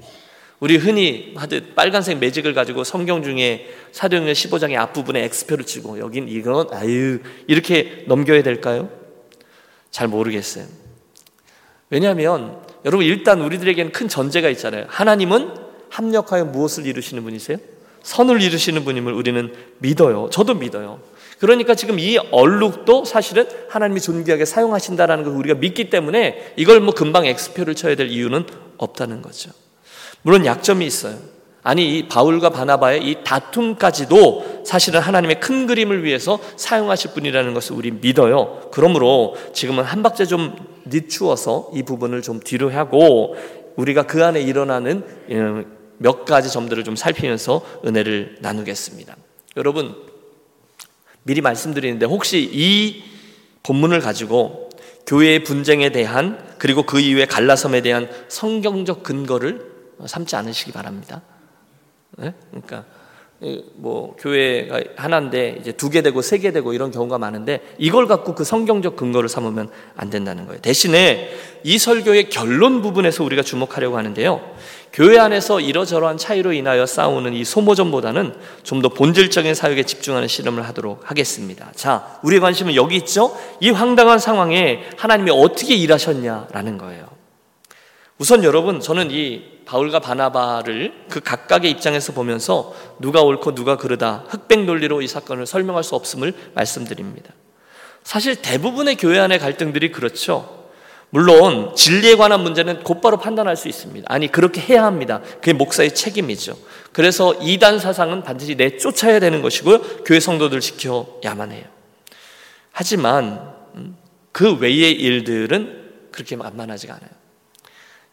우리 0.60 0.76
흔히 0.76 1.34
하듯 1.36 1.74
빨간색 1.74 2.18
매직을 2.18 2.52
가지고 2.52 2.82
성경 2.82 3.22
중에 3.22 3.68
사도행전 3.92 4.32
15장의 4.32 4.76
앞부분에 4.76 5.22
X표를 5.24 5.64
치고 5.64 6.00
여긴 6.00 6.28
이건 6.28 6.68
아유 6.72 7.20
이렇게 7.46 8.04
넘겨야 8.06 8.42
될까요? 8.42 8.90
잘 9.90 10.08
모르겠어요. 10.08 10.64
왜냐하면 11.90 12.60
여러분 12.84 13.06
일단 13.06 13.40
우리들에게는 13.40 13.92
큰 13.92 14.08
전제가 14.08 14.48
있잖아요. 14.50 14.86
하나님은 14.88 15.54
합력하여 15.90 16.46
무엇을 16.46 16.86
이루시는 16.86 17.22
분이세요? 17.22 17.58
선을 18.02 18.42
이루시는 18.42 18.84
분임을 18.84 19.12
우리는 19.12 19.52
믿어요. 19.78 20.28
저도 20.30 20.54
믿어요. 20.54 21.00
그러니까 21.38 21.74
지금 21.74 21.98
이 22.00 22.18
얼룩도 22.18 23.04
사실은 23.04 23.48
하나님이 23.68 24.00
존귀하게 24.00 24.44
사용하신다라는 24.44 25.24
걸 25.24 25.34
우리가 25.34 25.54
믿기 25.54 25.88
때문에 25.88 26.54
이걸 26.56 26.80
뭐 26.80 26.94
금방 26.94 27.26
X표를 27.26 27.74
쳐야 27.74 27.94
될 27.94 28.08
이유는 28.08 28.44
없다는 28.76 29.22
거죠. 29.22 29.50
물론 30.22 30.44
약점이 30.44 30.86
있어요. 30.86 31.16
아니, 31.62 31.98
이 31.98 32.08
바울과 32.08 32.50
바나바의 32.50 33.04
이 33.04 33.16
다툼까지도 33.24 34.62
사실은 34.64 35.00
하나님의 35.00 35.40
큰 35.40 35.66
그림을 35.66 36.04
위해서 36.04 36.38
사용하실 36.56 37.12
분이라는 37.12 37.52
것을 37.52 37.76
우리 37.76 37.90
믿어요. 37.90 38.70
그러므로 38.72 39.36
지금은 39.52 39.84
한 39.84 40.02
박자 40.02 40.24
좀 40.24 40.56
늦추어서 40.86 41.70
이 41.74 41.82
부분을 41.82 42.22
좀 42.22 42.40
뒤로 42.40 42.70
하고 42.70 43.36
우리가 43.76 44.04
그 44.04 44.24
안에 44.24 44.40
일어나는 44.40 45.04
음, 45.30 45.76
몇 45.98 46.24
가지 46.24 46.50
점들을 46.50 46.84
좀 46.84 46.96
살피면서 46.96 47.62
은혜를 47.84 48.38
나누겠습니다. 48.40 49.16
여러분, 49.56 49.94
미리 51.24 51.40
말씀드리는데 51.40 52.06
혹시 52.06 52.48
이 52.50 53.02
본문을 53.62 54.00
가지고 54.00 54.70
교회의 55.06 55.44
분쟁에 55.44 55.90
대한 55.90 56.38
그리고 56.58 56.84
그 56.84 57.00
이후에 57.00 57.26
갈라섬에 57.26 57.82
대한 57.82 58.08
성경적 58.28 59.02
근거를 59.02 59.77
삼지 60.06 60.36
않으시기 60.36 60.72
바랍니다. 60.72 61.22
네? 62.16 62.34
그러니까 62.50 62.84
뭐 63.76 64.16
교회가 64.18 64.80
하나인데 64.96 65.58
이제 65.60 65.70
두 65.70 65.90
개 65.90 66.02
되고 66.02 66.22
세 66.22 66.38
개 66.38 66.50
되고 66.50 66.72
이런 66.72 66.90
경우가 66.90 67.18
많은데 67.18 67.60
이걸 67.78 68.08
갖고 68.08 68.34
그 68.34 68.42
성경적 68.42 68.96
근거를 68.96 69.28
삼으면 69.28 69.70
안 69.96 70.10
된다는 70.10 70.46
거예요. 70.46 70.60
대신에 70.60 71.30
이 71.62 71.78
설교의 71.78 72.30
결론 72.30 72.82
부분에서 72.82 73.22
우리가 73.22 73.42
주목하려고 73.42 73.96
하는데요. 73.96 74.40
교회 74.92 75.18
안에서 75.20 75.60
이러저러한 75.60 76.16
차이로 76.16 76.52
인하여 76.52 76.84
싸우는 76.86 77.34
이 77.34 77.44
소모전보다는 77.44 78.34
좀 78.64 78.82
더 78.82 78.88
본질적인 78.88 79.54
사역에 79.54 79.84
집중하는 79.84 80.26
실험을 80.26 80.66
하도록 80.68 81.08
하겠습니다. 81.08 81.70
자, 81.76 82.18
우리의 82.24 82.40
관심은 82.40 82.74
여기 82.74 82.96
있죠? 82.96 83.36
이 83.60 83.70
황당한 83.70 84.18
상황에 84.18 84.84
하나님이 84.96 85.30
어떻게 85.30 85.76
일하셨냐라는 85.76 86.78
거예요. 86.78 87.06
우선 88.18 88.42
여러분, 88.42 88.80
저는 88.80 89.10
이 89.12 89.57
바울과 89.68 90.00
바나바를 90.00 91.04
그 91.10 91.20
각각의 91.20 91.70
입장에서 91.70 92.14
보면서 92.14 92.74
누가 92.98 93.20
옳고 93.20 93.54
누가 93.54 93.76
그르다 93.76 94.24
흑백 94.28 94.64
논리로 94.64 95.02
이 95.02 95.06
사건을 95.06 95.44
설명할 95.46 95.84
수 95.84 95.94
없음을 95.94 96.32
말씀드립니다. 96.54 97.34
사실 98.02 98.36
대부분의 98.36 98.96
교회 98.96 99.18
안의 99.18 99.38
갈등들이 99.38 99.92
그렇죠. 99.92 100.66
물론 101.10 101.74
진리에 101.74 102.16
관한 102.16 102.42
문제는 102.42 102.82
곧바로 102.82 103.18
판단할 103.18 103.56
수 103.58 103.68
있습니다. 103.68 104.06
아니 104.10 104.32
그렇게 104.32 104.62
해야 104.62 104.84
합니다. 104.84 105.20
그게 105.34 105.52
목사의 105.52 105.94
책임이죠. 105.94 106.56
그래서 106.92 107.34
이단 107.34 107.78
사상은 107.78 108.22
반드시 108.22 108.54
내쫓아야 108.54 109.20
되는 109.20 109.42
것이고요. 109.42 109.80
교회 110.04 110.18
성도들 110.18 110.60
지켜야만 110.60 111.52
해요. 111.52 111.64
하지만 112.72 113.52
음, 113.74 113.98
그 114.32 114.56
외의 114.56 114.92
일들은 114.92 116.08
그렇게 116.10 116.36
만만하지가 116.36 116.94
않아요. 116.94 117.10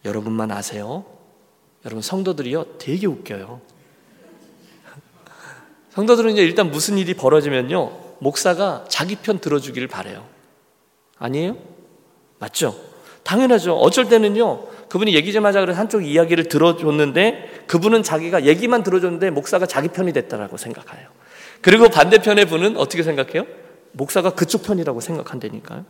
여러분만 0.03 0.51
아세요. 0.51 1.14
여러분 1.85 2.01
성도들이요 2.01 2.77
되게 2.79 3.07
웃겨요. 3.07 3.61
성도들은 5.91 6.35
일단 6.37 6.71
무슨 6.71 6.97
일이 6.97 7.13
벌어지면요 7.13 8.05
목사가 8.19 8.85
자기 8.89 9.15
편 9.15 9.39
들어주기를 9.39 9.87
바래요. 9.87 10.25
아니에요? 11.17 11.57
맞죠? 12.39 12.75
당연하죠. 13.23 13.75
어쩔 13.75 14.09
때는요 14.09 14.67
그분이 14.89 15.13
얘기 15.13 15.31
좀 15.33 15.45
하자 15.45 15.61
그래서 15.61 15.79
한쪽 15.79 16.05
이야기를 16.05 16.47
들어줬는데 16.47 17.63
그분은 17.67 18.03
자기가 18.03 18.45
얘기만 18.45 18.83
들어줬는데 18.83 19.31
목사가 19.31 19.65
자기 19.65 19.87
편이 19.87 20.13
됐다라고 20.13 20.57
생각해요. 20.57 21.07
그리고 21.61 21.89
반대편의 21.89 22.45
분은 22.45 22.77
어떻게 22.77 23.03
생각해요? 23.03 23.45
목사가 23.91 24.31
그쪽 24.31 24.63
편이라고 24.63 24.99
생각한다니까요. 24.99 25.85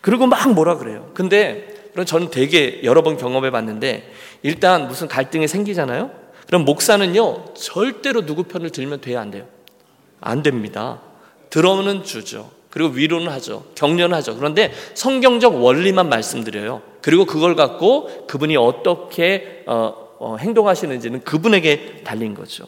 그리고 0.00 0.26
막 0.26 0.52
뭐라 0.54 0.76
그래요. 0.76 1.10
근데 1.14 1.77
그럼 1.98 2.06
저는 2.06 2.30
되게 2.30 2.80
여러 2.84 3.02
번 3.02 3.16
경험해 3.16 3.50
봤는데 3.50 4.08
일단 4.44 4.86
무슨 4.86 5.08
갈등이 5.08 5.48
생기잖아요. 5.48 6.12
그럼 6.46 6.64
목사는요 6.64 7.54
절대로 7.54 8.24
누구 8.24 8.44
편을 8.44 8.70
들면 8.70 9.00
돼야 9.00 9.20
안 9.20 9.32
돼요. 9.32 9.46
안 10.20 10.44
됩니다. 10.44 11.00
들어오는 11.50 12.04
주죠. 12.04 12.52
그리고 12.70 12.90
위로는 12.90 13.26
하죠. 13.32 13.64
격려는 13.74 14.16
하죠. 14.18 14.36
그런데 14.36 14.72
성경적 14.94 15.60
원리만 15.60 16.08
말씀드려요. 16.08 16.82
그리고 17.02 17.24
그걸 17.24 17.56
갖고 17.56 18.26
그분이 18.28 18.56
어떻게 18.56 19.64
어, 19.66 19.92
어, 20.20 20.36
행동하시는지는 20.38 21.24
그분에게 21.24 22.02
달린 22.04 22.34
거죠. 22.34 22.64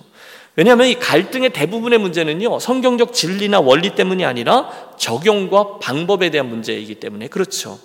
왜냐하면 0.57 0.89
이 0.89 0.97
갈등의 0.97 1.51
대부분의 1.51 2.01
문제는요, 2.01 2.59
성경적 2.59 3.13
진리나 3.13 3.61
원리 3.61 3.95
때문이 3.95 4.25
아니라 4.25 4.71
적용과 4.99 5.79
방법에 5.79 6.31
대한 6.31 6.49
문제이기 6.49 6.97
때문에 6.97 7.29
그렇죠. 7.29 7.79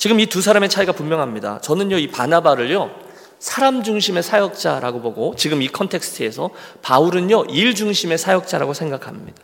지금 0.00 0.18
이 0.18 0.24
두 0.24 0.40
사람의 0.40 0.70
차이가 0.70 0.92
분명합니다. 0.92 1.60
저는요, 1.60 1.98
이 1.98 2.06
바나바를요, 2.08 2.90
사람 3.38 3.82
중심의 3.82 4.22
사역자라고 4.22 5.02
보고 5.02 5.34
지금 5.36 5.60
이 5.60 5.68
컨텍스트에서 5.68 6.48
바울은요, 6.80 7.44
일 7.50 7.74
중심의 7.74 8.16
사역자라고 8.16 8.72
생각합니다. 8.72 9.42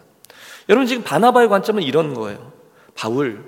여러분 0.70 0.86
지금 0.86 1.04
바나바의 1.04 1.50
관점은 1.50 1.82
이런 1.82 2.14
거예요. 2.14 2.52
바울, 2.94 3.44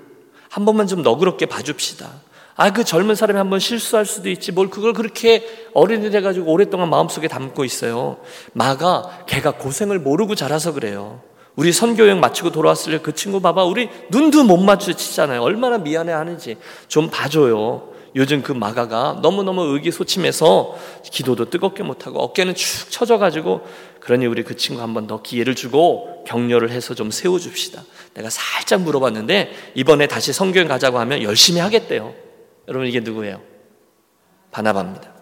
한 0.49 0.65
번만 0.65 0.85
좀 0.85 1.01
너그럽게 1.01 1.47
봐줍시다. 1.47 2.07
아, 2.55 2.73
그 2.73 2.83
젊은 2.83 3.15
사람이 3.15 3.39
한 3.39 3.49
번 3.49 3.57
실수할 3.57 4.05
수도 4.05 4.29
있지. 4.29 4.51
뭘 4.51 4.69
그걸 4.69 4.93
그렇게 4.93 5.67
어린이 5.73 6.11
돼가지고 6.11 6.51
오랫동안 6.51 6.91
마음속에 6.91 7.27
담고 7.27 7.65
있어요. 7.65 8.17
마가 8.53 9.23
걔가 9.25 9.51
고생을 9.53 9.97
모르고 9.97 10.35
자라서 10.35 10.73
그래요. 10.73 11.21
우리 11.55 11.71
선교 11.73 12.03
여행 12.03 12.19
마치고 12.19 12.51
돌아왔을 12.51 12.93
때 12.93 12.99
그 13.03 13.13
친구 13.13 13.41
봐봐. 13.41 13.65
우리 13.65 13.89
눈도 14.09 14.43
못 14.43 14.57
맞추치잖아요. 14.57 15.41
얼마나 15.41 15.77
미안해 15.77 16.11
하는지. 16.13 16.57
좀 16.87 17.09
봐줘요. 17.09 17.89
요즘 18.15 18.41
그 18.41 18.51
마가가 18.51 19.19
너무너무 19.21 19.61
의기소침해서 19.73 20.75
기도도 21.11 21.49
뜨겁게 21.51 21.83
못하고 21.83 22.19
어깨는 22.21 22.55
축 22.55 22.89
처져가지고 22.89 23.61
그러니 23.99 24.25
우리 24.25 24.43
그 24.43 24.55
친구 24.55 24.81
한 24.81 24.93
번 24.95 25.05
더 25.05 25.21
기회를 25.21 25.53
주고 25.53 26.23
격려를 26.25 26.71
해서 26.71 26.95
좀 26.95 27.11
세워줍시다. 27.11 27.83
내가 28.15 28.29
살짝 28.31 28.81
물어봤는데 28.81 29.51
이번에 29.75 30.07
다시 30.07 30.33
성교행 30.33 30.67
가자고 30.67 30.97
하면 30.99 31.21
열심히 31.21 31.59
하겠대요. 31.59 32.13
여러분 32.67 32.87
이게 32.87 32.99
누구예요? 32.99 33.41
바나바입니다. 34.51 35.13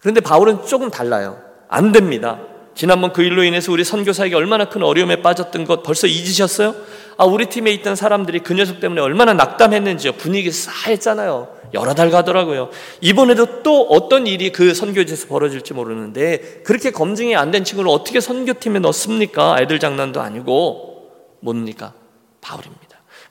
그런데 0.00 0.20
바울은 0.20 0.66
조금 0.66 0.90
달라요. 0.90 1.40
안 1.68 1.92
됩니다. 1.92 2.40
지난번 2.78 3.12
그 3.12 3.22
일로 3.24 3.42
인해서 3.42 3.72
우리 3.72 3.82
선교사에게 3.82 4.36
얼마나 4.36 4.66
큰 4.66 4.84
어려움에 4.84 5.20
빠졌던 5.20 5.64
것 5.64 5.82
벌써 5.82 6.06
잊으셨어요? 6.06 6.76
아, 7.16 7.24
우리 7.24 7.46
팀에 7.46 7.72
있던 7.72 7.96
사람들이 7.96 8.38
그 8.38 8.52
녀석 8.54 8.78
때문에 8.78 9.00
얼마나 9.00 9.34
낙담했는지요. 9.34 10.12
분위기 10.12 10.52
싸했잖아요. 10.52 11.48
여러 11.74 11.92
달 11.94 12.08
가더라고요. 12.10 12.70
이번에도 13.00 13.64
또 13.64 13.82
어떤 13.90 14.28
일이 14.28 14.52
그 14.52 14.74
선교지에서 14.74 15.26
벌어질지 15.26 15.74
모르는데 15.74 16.62
그렇게 16.64 16.92
검증이 16.92 17.34
안 17.34 17.50
된 17.50 17.64
친구를 17.64 17.90
어떻게 17.90 18.20
선교팀에 18.20 18.78
넣습니까? 18.78 19.56
애들 19.60 19.80
장난도 19.80 20.20
아니고 20.20 21.10
뭡니까? 21.40 21.94
바울입니다. 22.40 22.87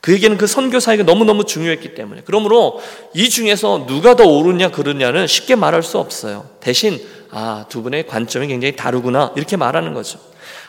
그에게는 0.08 0.38
그 0.38 0.48
선교사에게 0.48 1.04
너무너무 1.04 1.44
중요했기 1.44 1.94
때문에 1.94 2.22
그러므로 2.24 2.80
이 3.14 3.30
중에서 3.30 3.88
누가 3.88 4.16
더 4.16 4.24
옳으냐 4.26 4.72
그르냐는 4.72 5.28
쉽게 5.28 5.56
말할 5.56 5.84
수 5.84 5.98
없어요. 5.98 6.48
대신 6.62 6.98
아, 7.30 7.66
두 7.68 7.82
분의 7.84 8.08
관점이 8.08 8.48
굉장히 8.48 8.74
다르구나 8.78 9.34
이렇게 9.36 9.58
말하는 9.58 9.94
거죠. 9.94 10.18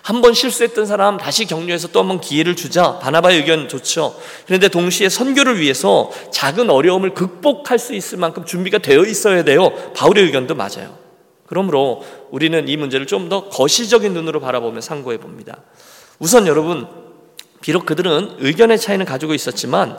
한 0.03 0.23
번 0.23 0.35
실수했던 0.35 0.87
사람 0.87 1.19
다시 1.19 1.45
격려해서 1.47 1.89
또 1.89 2.01
한 2.01 2.09
번 2.09 2.21
기회를 2.21 2.57
주자. 2.57 2.99
바나바의 2.99 3.37
의견 3.39 3.69
좋죠. 3.69 4.17
그런데 4.47 4.67
동시에 4.67 5.09
선교를 5.09 5.61
위해서 5.61 6.11
작은 6.33 6.69
어려움을 6.69 7.15
극복할 7.15 7.79
수 7.79 7.95
있을 7.95 8.19
만큼 8.19 8.45
준비가 8.45 8.79
되어 8.79 9.05
있어야 9.05 9.45
돼요. 9.45 9.71
바울의 9.95 10.25
의견도 10.25 10.57
맞아요. 10.57 10.99
그러므로 11.47 12.03
우리는 12.33 12.67
이 12.67 12.77
문제를 12.77 13.07
좀 13.07 13.29
더 13.29 13.49
거시적인 13.51 14.13
눈으로 14.15 14.41
바라보며 14.41 14.81
상고해 14.81 15.19
봅니다. 15.19 15.59
우선 16.19 16.49
여러분, 16.49 16.89
비록 17.61 17.87
그들은 17.87 18.37
의견의 18.39 18.79
차이는 18.79 19.05
가지고 19.05 19.35
있었지만 19.35 19.99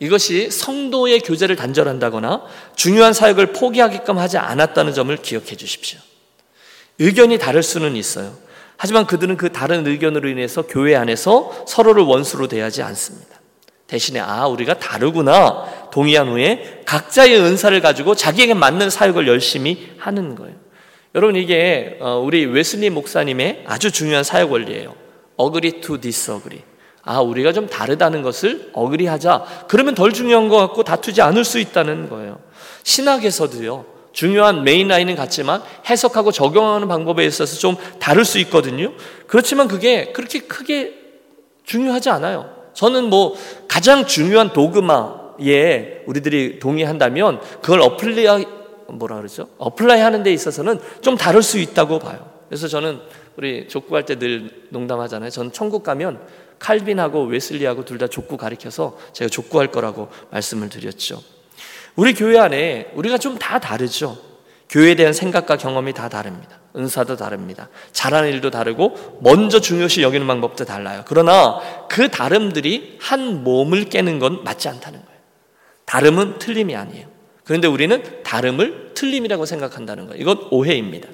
이것이 0.00 0.50
성도의 0.50 1.20
교제를 1.20 1.56
단절한다거나 1.56 2.42
중요한 2.76 3.12
사역을 3.12 3.52
포기하게끔 3.52 4.18
하지 4.18 4.38
않았다는 4.38 4.94
점을 4.94 5.14
기억해 5.16 5.56
주십시오. 5.56 5.98
의견이 6.98 7.38
다를 7.38 7.62
수는 7.62 7.96
있어요. 7.96 8.32
하지만 8.76 9.06
그들은 9.06 9.36
그 9.36 9.50
다른 9.50 9.86
의견으로 9.86 10.28
인해서 10.28 10.62
교회 10.62 10.94
안에서 10.94 11.64
서로를 11.66 12.04
원수로 12.04 12.46
대하지 12.46 12.82
않습니다. 12.82 13.38
대신에 13.88 14.20
아 14.20 14.46
우리가 14.46 14.78
다르구나 14.78 15.88
동의한 15.90 16.28
후에 16.28 16.82
각자의 16.86 17.40
은사를 17.40 17.80
가지고 17.80 18.14
자기에게 18.14 18.54
맞는 18.54 18.90
사역을 18.90 19.26
열심히 19.26 19.92
하는 19.98 20.34
거예요. 20.36 20.54
여러분 21.14 21.36
이게 21.36 21.96
어, 22.00 22.22
우리 22.24 22.44
웨슬리 22.44 22.90
목사님의 22.90 23.64
아주 23.66 23.90
중요한 23.90 24.22
사역 24.22 24.52
원리예요. 24.52 24.94
agree 25.40 25.80
to 25.80 25.98
disagree. 25.98 26.62
아 27.10 27.22
우리가 27.22 27.54
좀 27.54 27.66
다르다는 27.66 28.20
것을 28.20 28.68
어그리하자. 28.74 29.64
그러면 29.66 29.94
덜 29.94 30.12
중요한 30.12 30.50
것 30.50 30.58
같고 30.58 30.82
다투지 30.84 31.22
않을 31.22 31.42
수 31.42 31.58
있다는 31.58 32.10
거예요. 32.10 32.38
신학에서도요. 32.82 33.86
중요한 34.12 34.62
main 34.62 34.88
line은 34.88 35.16
같지만 35.16 35.62
해석하고 35.88 36.32
적용하는 36.32 36.86
방법에 36.86 37.24
있어서 37.24 37.56
좀 37.58 37.76
다를 37.98 38.26
수 38.26 38.38
있거든요. 38.40 38.92
그렇지만 39.26 39.68
그게 39.68 40.12
그렇게 40.12 40.40
크게 40.40 40.96
중요하지 41.64 42.10
않아요. 42.10 42.54
저는 42.74 43.04
뭐 43.04 43.34
가장 43.68 44.04
중요한 44.04 44.52
도그마에 44.52 46.02
우리들이 46.04 46.58
동의한다면 46.58 47.40
그걸 47.62 47.80
apply 47.80 48.44
뭐라 48.88 49.16
그러죠? 49.16 49.48
apply 49.56 50.02
하는 50.02 50.22
데 50.22 50.30
있어서는 50.30 50.78
좀 51.00 51.16
다를 51.16 51.42
수 51.42 51.58
있다고 51.58 52.00
봐요. 52.00 52.28
그래서 52.48 52.68
저는 52.68 53.00
우리 53.36 53.66
족구할 53.68 54.04
때 54.04 54.18
늘 54.18 54.50
농담하잖아요. 54.70 55.30
저는 55.30 55.52
천국 55.52 55.84
가면 55.84 56.20
칼빈하고 56.58 57.24
웨슬리하고 57.24 57.84
둘 57.84 57.98
다 57.98 58.06
족구 58.06 58.36
가르쳐서 58.36 58.96
제가 59.12 59.28
족구할 59.28 59.70
거라고 59.72 60.08
말씀을 60.30 60.68
드렸죠. 60.68 61.22
우리 61.96 62.14
교회 62.14 62.38
안에 62.38 62.92
우리가 62.94 63.18
좀 63.18 63.38
다 63.38 63.58
다르죠. 63.58 64.16
교회에 64.68 64.94
대한 64.94 65.12
생각과 65.12 65.56
경험이 65.56 65.92
다 65.94 66.08
다릅니다. 66.08 66.60
은사도 66.76 67.16
다릅니다. 67.16 67.68
잘하는 67.92 68.28
일도 68.30 68.50
다르고 68.50 69.18
먼저 69.22 69.60
중요시 69.60 70.02
여기는 70.02 70.26
방법도 70.26 70.64
달라요. 70.66 71.02
그러나 71.06 71.58
그 71.88 72.08
다름들이 72.10 72.98
한 73.00 73.42
몸을 73.42 73.86
깨는 73.86 74.18
건 74.18 74.44
맞지 74.44 74.68
않다는 74.68 75.04
거예요. 75.04 75.18
다름은 75.86 76.38
틀림이 76.38 76.76
아니에요. 76.76 77.06
그런데 77.44 77.66
우리는 77.66 78.22
다름을 78.22 78.92
틀림이라고 78.94 79.46
생각한다는 79.46 80.06
거예요. 80.06 80.20
이건 80.20 80.46
오해입니다. 80.50 81.08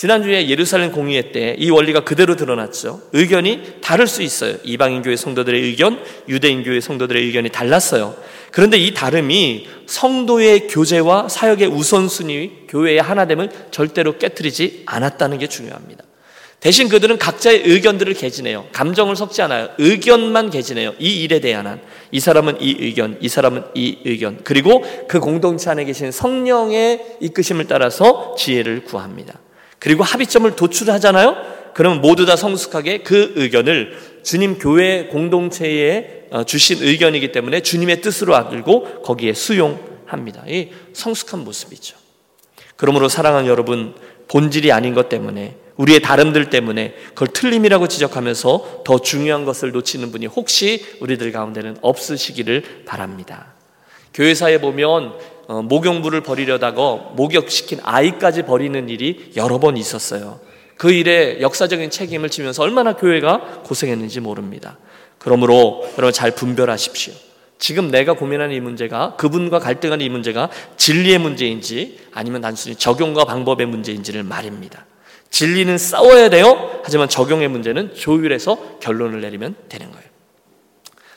지난주에 0.00 0.48
예루살렘 0.48 0.92
공의회 0.92 1.30
때 1.30 1.56
이 1.58 1.68
원리가 1.68 2.04
그대로 2.04 2.34
드러났죠. 2.34 3.02
의견이 3.12 3.60
다를 3.82 4.06
수 4.06 4.22
있어요. 4.22 4.56
이방인 4.64 5.02
교회 5.02 5.14
성도들의 5.14 5.60
의견, 5.60 6.02
유대인 6.26 6.62
교회 6.62 6.80
성도들의 6.80 7.22
의견이 7.22 7.50
달랐어요. 7.50 8.16
그런데 8.50 8.78
이 8.78 8.94
다름이 8.94 9.68
성도의 9.84 10.68
교제와 10.68 11.28
사역의 11.28 11.68
우선순위, 11.68 12.50
교회의 12.68 13.02
하나됨을 13.02 13.50
절대로 13.72 14.16
깨뜨리지 14.16 14.84
않았다는 14.86 15.36
게 15.36 15.48
중요합니다. 15.48 16.04
대신 16.60 16.88
그들은 16.88 17.18
각자의 17.18 17.64
의견들을 17.66 18.14
개진해요. 18.14 18.68
감정을 18.72 19.16
섞지 19.16 19.42
않아요. 19.42 19.68
의견만 19.76 20.48
개진해요. 20.48 20.94
이 20.98 21.22
일에 21.24 21.40
대한 21.40 21.66
한. 21.66 21.82
이 22.10 22.20
사람은 22.20 22.62
이 22.62 22.74
의견, 22.78 23.18
이 23.20 23.28
사람은 23.28 23.64
이 23.74 23.98
의견. 24.06 24.40
그리고 24.44 24.82
그 25.08 25.20
공동체 25.20 25.68
안에 25.68 25.84
계신 25.84 26.10
성령의 26.10 27.18
이끄심을 27.20 27.66
따라서 27.66 28.34
지혜를 28.38 28.84
구합니다. 28.84 29.38
그리고 29.80 30.04
합의점을 30.04 30.54
도출하잖아요? 30.54 31.72
그러면 31.74 32.00
모두 32.00 32.26
다 32.26 32.36
성숙하게 32.36 32.98
그 32.98 33.32
의견을 33.34 33.96
주님 34.22 34.58
교회 34.58 35.06
공동체에 35.06 36.26
어, 36.30 36.44
주신 36.44 36.82
의견이기 36.82 37.32
때문에 37.32 37.60
주님의 37.60 38.02
뜻으로 38.02 38.36
알고 38.36 39.02
거기에 39.02 39.32
수용합니다. 39.32 40.44
이 40.46 40.68
성숙한 40.92 41.42
모습이죠. 41.42 41.96
그러므로 42.76 43.08
사랑하는 43.08 43.48
여러분, 43.48 43.94
본질이 44.28 44.70
아닌 44.70 44.94
것 44.94 45.08
때문에 45.08 45.56
우리의 45.76 46.00
다름들 46.02 46.50
때문에 46.50 46.94
그걸 47.08 47.28
틀림이라고 47.28 47.88
지적하면서 47.88 48.82
더 48.84 48.98
중요한 49.00 49.44
것을 49.44 49.72
놓치는 49.72 50.12
분이 50.12 50.26
혹시 50.26 50.84
우리들 51.00 51.32
가운데는 51.32 51.78
없으시기를 51.80 52.84
바랍니다. 52.84 53.54
교회사에 54.12 54.60
보면 54.60 55.14
어, 55.39 55.39
목욕물을 55.52 56.20
버리려다가 56.22 57.10
목욕시킨 57.14 57.80
아이까지 57.82 58.42
버리는 58.42 58.88
일이 58.88 59.32
여러 59.36 59.58
번 59.58 59.76
있었어요. 59.76 60.40
그 60.76 60.92
일에 60.92 61.40
역사적인 61.40 61.90
책임을 61.90 62.30
지면서 62.30 62.62
얼마나 62.62 62.94
교회가 62.94 63.62
고생했는지 63.64 64.20
모릅니다. 64.20 64.78
그러므로 65.18 65.82
여러분 65.98 66.12
잘 66.12 66.30
분별하십시오. 66.30 67.12
지금 67.58 67.90
내가 67.90 68.14
고민하는 68.14 68.54
이 68.54 68.60
문제가 68.60 69.16
그분과 69.16 69.58
갈등하는 69.58 70.04
이 70.04 70.08
문제가 70.08 70.48
진리의 70.78 71.18
문제인지 71.18 71.98
아니면 72.12 72.40
단순히 72.40 72.74
적용과 72.76 73.24
방법의 73.24 73.66
문제인지를 73.66 74.22
말입니다. 74.22 74.86
진리는 75.30 75.76
싸워야 75.76 76.30
돼요. 76.30 76.80
하지만 76.82 77.08
적용의 77.08 77.48
문제는 77.48 77.94
조율해서 77.94 78.78
결론을 78.80 79.20
내리면 79.20 79.56
되는 79.68 79.90
거예요. 79.90 80.06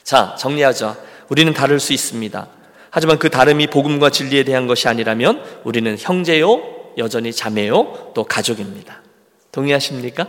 자, 0.03 0.35
정리하자. 0.37 0.97
우리는 1.29 1.53
다를 1.53 1.79
수 1.79 1.93
있습니다. 1.93 2.47
하지만 2.95 3.17
그 3.17 3.32
다름이 3.32 3.67
복음과 3.67 4.12
진리에 4.12 4.43
대한 4.43 4.67
것이 4.67 4.88
아니라면 4.88 5.41
우리는 5.63 5.97
형제요, 5.97 6.62
여전히 6.99 7.34
자매요, 7.34 8.12
또 8.13 8.23
가족입니다. 8.23 9.01
동의하십니까? 9.51 10.27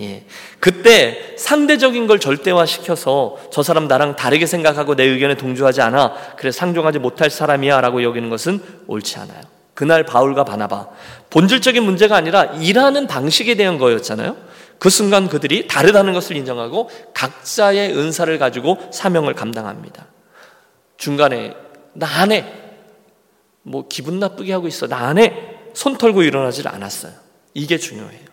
예. 0.00 0.24
그때 0.58 1.36
상대적인 1.38 2.08
걸 2.08 2.18
절대화시켜서 2.18 3.38
저 3.52 3.62
사람 3.62 3.86
나랑 3.86 4.16
다르게 4.16 4.46
생각하고 4.46 4.96
내 4.96 5.04
의견에 5.04 5.36
동조하지 5.36 5.82
않아. 5.82 6.34
그래서 6.36 6.58
상종하지 6.58 6.98
못할 6.98 7.30
사람이야 7.30 7.80
라고 7.80 8.02
여기는 8.02 8.28
것은 8.28 8.60
옳지 8.88 9.20
않아요. 9.20 9.42
그날 9.74 10.04
바울과 10.04 10.42
바나바 10.42 10.88
본질적인 11.30 11.80
문제가 11.84 12.16
아니라 12.16 12.42
일하는 12.60 13.06
방식에 13.06 13.54
대한 13.54 13.78
거였잖아요. 13.78 14.36
그 14.80 14.90
순간 14.90 15.28
그들이 15.28 15.68
다르다는 15.68 16.12
것을 16.12 16.34
인정하고 16.36 16.90
각자의 17.14 17.96
은사를 17.96 18.36
가지고 18.40 18.78
사명을 18.90 19.34
감당합니다. 19.34 20.06
중간에 20.96 21.54
나 21.94 22.06
안 22.22 22.32
해. 22.32 22.44
뭐 23.62 23.86
기분 23.88 24.18
나쁘게 24.20 24.52
하고 24.52 24.66
있어. 24.68 24.86
나 24.86 25.06
안 25.08 25.18
해. 25.18 25.32
손 25.74 25.96
털고 25.96 26.22
일어나질 26.22 26.66
않았어요. 26.68 27.12
이게 27.54 27.78
중요해요. 27.78 28.30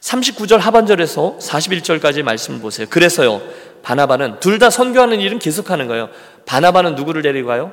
39절 0.00 0.58
하반절에서 0.58 1.38
41절까지 1.40 2.22
말씀을 2.22 2.60
보세요. 2.60 2.86
그래서요. 2.88 3.40
바나바는 3.82 4.40
둘 4.40 4.58
다 4.58 4.70
선교하는 4.70 5.20
일은 5.20 5.38
계속하는 5.38 5.86
거예요. 5.86 6.08
바나바는 6.46 6.94
누구를 6.94 7.22
데리고 7.22 7.48
가요? 7.48 7.72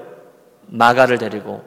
마가를 0.68 1.18
데리고 1.18 1.64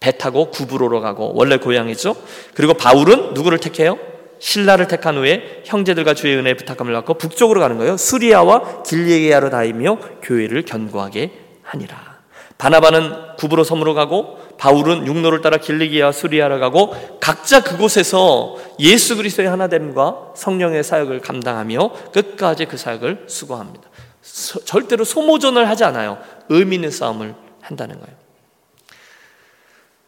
배 0.00 0.16
타고 0.18 0.50
구브로로 0.50 1.00
가고 1.00 1.32
원래 1.34 1.56
고향이죠. 1.56 2.14
그리고 2.54 2.74
바울은 2.74 3.34
누구를 3.34 3.58
택해요? 3.58 3.98
신라를 4.38 4.88
택한 4.88 5.16
후에 5.16 5.62
형제들과 5.64 6.12
주의 6.14 6.36
은혜에 6.36 6.54
부탁함을 6.54 6.92
받고 6.92 7.14
북쪽으로 7.14 7.60
가는 7.60 7.78
거예요. 7.78 7.96
수리아와 7.96 8.82
길리에아로 8.82 9.48
다니며 9.50 9.98
교회를 10.22 10.62
견고하게 10.62 11.32
하니라. 11.62 12.13
바나바는 12.58 13.36
구브로 13.36 13.64
섬으로 13.64 13.94
가고 13.94 14.38
바울은 14.58 15.06
육로를 15.06 15.40
따라 15.40 15.56
길리기와 15.58 16.12
수리아로 16.12 16.60
가고 16.60 16.94
각자 17.20 17.62
그곳에서 17.62 18.56
예수 18.78 19.16
그리스도의 19.16 19.48
하나됨과 19.48 20.32
성령의 20.36 20.84
사역을 20.84 21.20
감당하며 21.20 22.12
끝까지 22.12 22.66
그 22.66 22.76
사역을 22.76 23.24
수고합니다. 23.26 23.88
서, 24.22 24.60
절대로 24.64 25.04
소모전을 25.04 25.68
하지 25.68 25.84
않아요. 25.84 26.18
의미 26.48 26.76
있는 26.76 26.90
싸움을 26.90 27.34
한다는 27.60 28.00
거예요. 28.00 28.16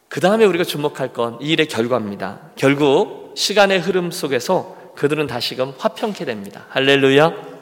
그 0.09 0.21
다음에 0.21 0.45
우리가 0.45 0.63
주목할 0.63 1.13
건 1.13 1.37
이 1.41 1.49
일의 1.49 1.67
결과입니다. 1.67 2.39
결국 2.55 3.33
시간의 3.35 3.79
흐름 3.79 4.09
속에서 4.09 4.75
그들은 4.95 5.27
다시금 5.27 5.73
화평케 5.77 6.25
됩니다. 6.25 6.65
할렐루야. 6.69 7.56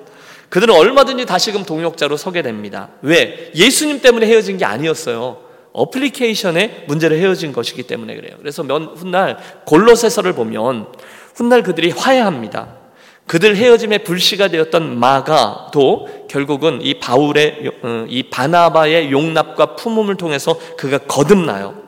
그들은 0.49 0.73
얼마든지 0.73 1.25
다시금 1.25 1.63
동역자로 1.63 2.17
서게 2.17 2.41
됩니다. 2.41 2.89
왜? 3.01 3.51
예수님 3.55 4.01
때문에 4.01 4.27
헤어진 4.27 4.57
게 4.57 4.65
아니었어요. 4.65 5.45
어플리케이션의 5.73 6.85
문제로 6.87 7.15
헤어진 7.15 7.51
것이기 7.51 7.83
때문에 7.83 8.15
그래요. 8.15 8.35
그래서 8.39 8.63
면 8.63 8.93
훗날 8.95 9.37
골로새서를 9.65 10.33
보면 10.33 10.87
훗날 11.35 11.63
그들이 11.63 11.91
화해합니다. 11.91 12.85
그들 13.27 13.57
헤어짐의 13.57 14.03
불씨가 14.03 14.49
되었던 14.49 14.99
마가도 14.99 16.27
결국은 16.29 16.79
이 16.81 16.99
바울의 16.99 17.71
어, 17.81 18.05
이 18.07 18.23
바나바의 18.23 19.11
용납과 19.11 19.75
품음을 19.75 20.15
통해서 20.15 20.57
그가 20.77 20.99
거듭나요. 20.99 21.83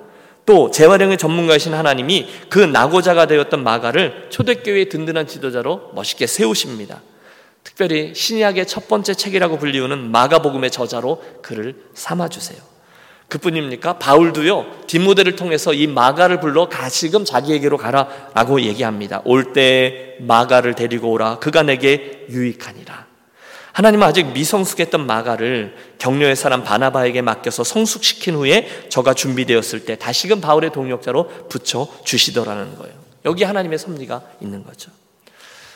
또 0.46 0.72
재활용의 0.72 1.17
전문가이신 1.17 1.74
하나님이 1.74 2.28
그 2.50 2.60
나고자가 2.60 3.28
되었던 3.28 3.63
마가를 3.63 4.28
초대교회의 4.30 4.89
든든한 4.89 5.28
지도자로 5.28 5.91
멋있게 5.93 6.26
세우십니다. 6.26 7.02
특별히 7.67 8.15
신약의 8.15 8.65
첫 8.65 8.88
번째 8.88 9.13
책이라고 9.13 9.58
불리우는 9.58 10.10
마가복음의 10.10 10.71
저자로 10.71 11.21
그를 11.41 11.75
삼아 11.93 12.30
주세요. 12.30 12.58
그뿐입니까? 13.27 13.99
바울도요, 13.99 14.84
뒷모델을 14.88 15.36
통해서 15.36 15.73
이 15.73 15.86
마가를 15.86 16.39
불러 16.39 16.69
가시금 16.69 17.25
자기에게로 17.25 17.75
가라라고 17.75 18.62
얘기합니다. 18.62 19.21
올 19.25 19.51
때 19.51 20.15
마가를 20.21 20.75
데리고 20.75 21.12
오라. 21.12 21.39
그가 21.39 21.63
내게 21.63 22.25
유익하니라. 22.30 23.06
하나님은 23.73 24.08
아직 24.08 24.27
미성숙했던 24.27 25.06
마가를 25.06 25.75
격려의 25.99 26.38
사람 26.38 26.63
바나바에게 26.63 27.21
맡겨서 27.21 27.65
성숙시킨 27.65 28.36
후에 28.36 28.88
저가 28.88 29.13
준비되었을 29.13 29.84
때 29.84 29.97
다시금 29.97 30.39
바울의 30.39 30.71
동력자로 30.71 31.49
붙여 31.49 31.86
주시더라는 32.06 32.77
거예요. 32.77 32.95
여기 33.25 33.43
하나님의 33.43 33.77
섭리가 33.77 34.21
있는 34.39 34.63
거죠. 34.63 34.89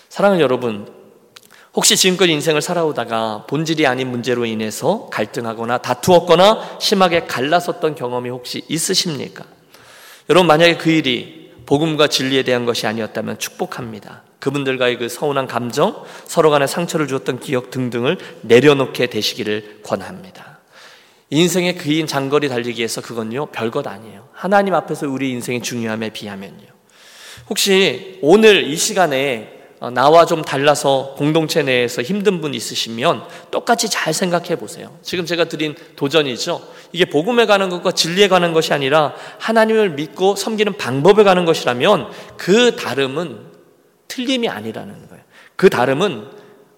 사랑하는 0.08 0.42
여러분, 0.42 1.01
혹시 1.74 1.96
지금껏 1.96 2.26
인생을 2.26 2.62
살아오다가 2.62 3.46
본질이 3.48 3.88
아닌 3.88 4.12
문제로 4.12 4.46
인해서 4.46 5.08
갈등하거나 5.12 5.78
다투었거나 5.78 6.80
심하게 6.82 7.22
갈라섰던 7.22 7.96
경험이 7.96 8.30
혹시 8.30 8.64
있으십니까? 8.68 9.46
여러분, 10.30 10.48
만약에 10.48 10.78
그 10.78 10.90
일이 10.90 11.52
복음과 11.66 12.08
진리에 12.08 12.44
대한 12.44 12.66
것이 12.66 12.88
아니었다면 12.88 13.40
축복합니다. 13.40 14.24
그분들과의 14.40 14.98
그 14.98 15.08
서운한 15.08 15.48
감정, 15.48 16.04
서로 16.26 16.50
간에 16.50 16.68
상처를 16.68 17.08
주었던 17.08 17.40
기억 17.40 17.70
등등을 17.70 18.18
내려놓게 18.42 19.08
되시기를 19.08 19.80
권합니다. 19.84 20.60
인생의 21.30 21.78
긴 21.78 22.08
장거리 22.08 22.50
달리기에서 22.50 23.00
그건요, 23.02 23.46
별것 23.48 23.88
아니에요. 23.88 24.28
하나님 24.34 24.74
앞에서 24.74 25.08
우리 25.08 25.30
인생의 25.30 25.62
중요함에 25.62 26.10
비하면요. 26.10 26.66
혹시 27.50 28.20
오늘 28.22 28.64
이 28.64 28.76
시간에 28.76 29.54
어, 29.54 29.61
나와 29.90 30.26
좀 30.28 30.44
달라서 30.44 31.16
공동체 31.18 31.64
내에서 31.64 32.04
힘든 32.04 32.40
분 32.40 32.54
있으시면 32.54 33.24
똑같이 33.50 33.90
잘 33.90 34.14
생각해 34.14 34.56
보세요. 34.58 34.96
지금 35.02 35.26
제가 35.26 35.46
드린 35.46 35.76
도전이죠. 35.96 36.62
이게 36.92 37.06
복음에 37.06 37.48
가는 37.48 37.70
것과 37.70 37.92
진리에 37.94 38.28
가는 38.28 38.54
것이 38.54 38.74
아니라 38.74 39.16
하나님을 39.40 39.92
믿고 39.92 40.36
섬기는 40.36 40.78
방법에 40.78 41.24
가는 41.24 41.46
것이라면 41.46 42.12
그 42.38 42.76
다름은 42.76 43.40
틀림이 44.08 44.48
아니라는 44.50 45.08
거예요. 45.08 45.24
그 45.56 45.70
다름은 45.70 46.28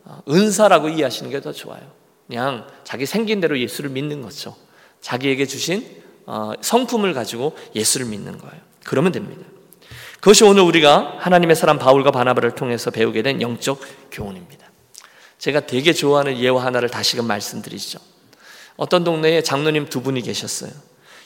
어, 0.06 0.20
은사라고 0.30 0.90
이해하시는 0.90 1.30
게 1.32 1.42
더 1.42 1.52
좋아요. 1.52 1.82
그냥 2.28 2.68
자기 2.86 3.06
생긴 3.06 3.42
대로 3.42 3.60
예수를 3.60 3.90
믿는 3.90 4.22
거죠. 4.22 4.56
자기에게 5.02 5.46
주신 5.46 5.86
어, 6.26 6.54
성품을 6.62 7.14
가지고 7.14 7.56
예수를 7.76 8.06
믿는 8.08 8.38
거예요. 8.38 8.56
그러면 8.86 9.12
됩니다. 9.12 9.42
그것이 10.24 10.46
오늘 10.46 10.64
우리가 10.64 11.18
하나님의 11.20 11.54
사람 11.54 11.78
바울과 11.78 12.12
바나바를 12.12 12.52
통해서 12.52 12.92
배우게 12.92 13.24
된 13.24 13.42
영적 13.42 13.82
교훈입니다. 14.10 14.72
제가 15.38 15.66
되게 15.66 15.92
좋아하는 15.92 16.40
예화 16.40 16.64
하나를 16.64 16.88
다시금 16.88 17.28
말씀드리죠. 17.28 18.00
어떤 18.78 19.04
동네에 19.04 19.44
장로님 19.44 19.90
두 19.90 20.02
분이 20.02 20.22
계셨어요. 20.22 20.72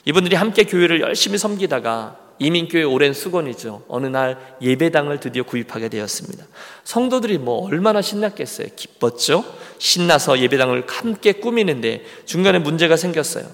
이분들이 0.04 0.34
함께 0.34 0.64
교회를 0.64 1.00
열심히 1.00 1.38
섬기다가 1.38 2.18
이민교회 2.40 2.82
오랜 2.82 3.12
수건이죠. 3.12 3.84
어느 3.86 4.08
날 4.08 4.36
예배당을 4.60 5.20
드디어 5.20 5.44
구입하게 5.44 5.90
되었습니다. 5.90 6.44
성도들이 6.82 7.38
뭐 7.38 7.68
얼마나 7.68 8.02
신났겠어요. 8.02 8.66
기뻤죠. 8.74 9.44
신나서 9.78 10.40
예배당을 10.40 10.86
함께 10.88 11.34
꾸미는데 11.34 12.04
중간에 12.26 12.58
문제가 12.58 12.96
생겼어요. 12.96 13.46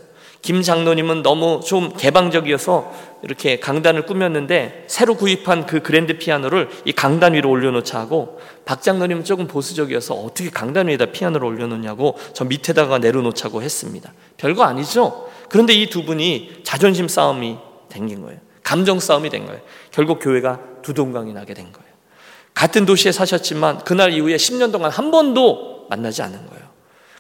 김 0.45 0.61
장로님은 0.61 1.23
너무 1.23 1.63
좀 1.65 1.95
개방적이어서 1.97 2.93
이렇게 3.23 3.59
강단을 3.59 4.05
꾸몄는데 4.05 4.85
새로 4.89 5.15
구입한 5.15 5.65
그 5.65 5.81
그랜드 5.81 6.19
피아노를 6.19 6.69
이 6.85 6.93
강단 6.93 7.33
위로 7.33 7.49
올려놓자 7.49 7.99
하고 7.99 8.39
박 8.67 8.83
장로님은 8.83 9.25
조금 9.25 9.47
보수적이어서 9.47 10.13
어떻게 10.13 10.51
강단 10.51 10.89
위에다 10.89 11.07
피아노를 11.07 11.47
올려놓냐고 11.49 12.19
저 12.35 12.45
밑에다가 12.45 12.99
내려놓자고 12.99 13.63
했습니다. 13.63 14.13
별거 14.37 14.65
아니죠? 14.65 15.31
그런데 15.49 15.73
이 15.73 15.89
두 15.89 16.05
분이 16.05 16.61
자존심 16.63 17.09
싸움이 17.09 17.57
생긴 17.89 18.21
거예요. 18.21 18.39
감정 18.63 19.01
싸움이 19.01 19.31
된 19.31 19.47
거예요. 19.47 19.63
결국 19.93 20.19
교회가 20.19 20.61
두동강이 20.83 21.33
나게 21.33 21.55
된 21.55 21.73
거예요. 21.73 21.89
같은 22.53 22.85
도시에 22.85 23.13
사셨지만 23.13 23.79
그날 23.85 24.13
이후에 24.13 24.37
10년 24.37 24.73
동안 24.73 24.91
한 24.91 25.11
번도 25.11 25.87
만나지 25.89 26.21
않은 26.21 26.47
거예요. 26.49 26.64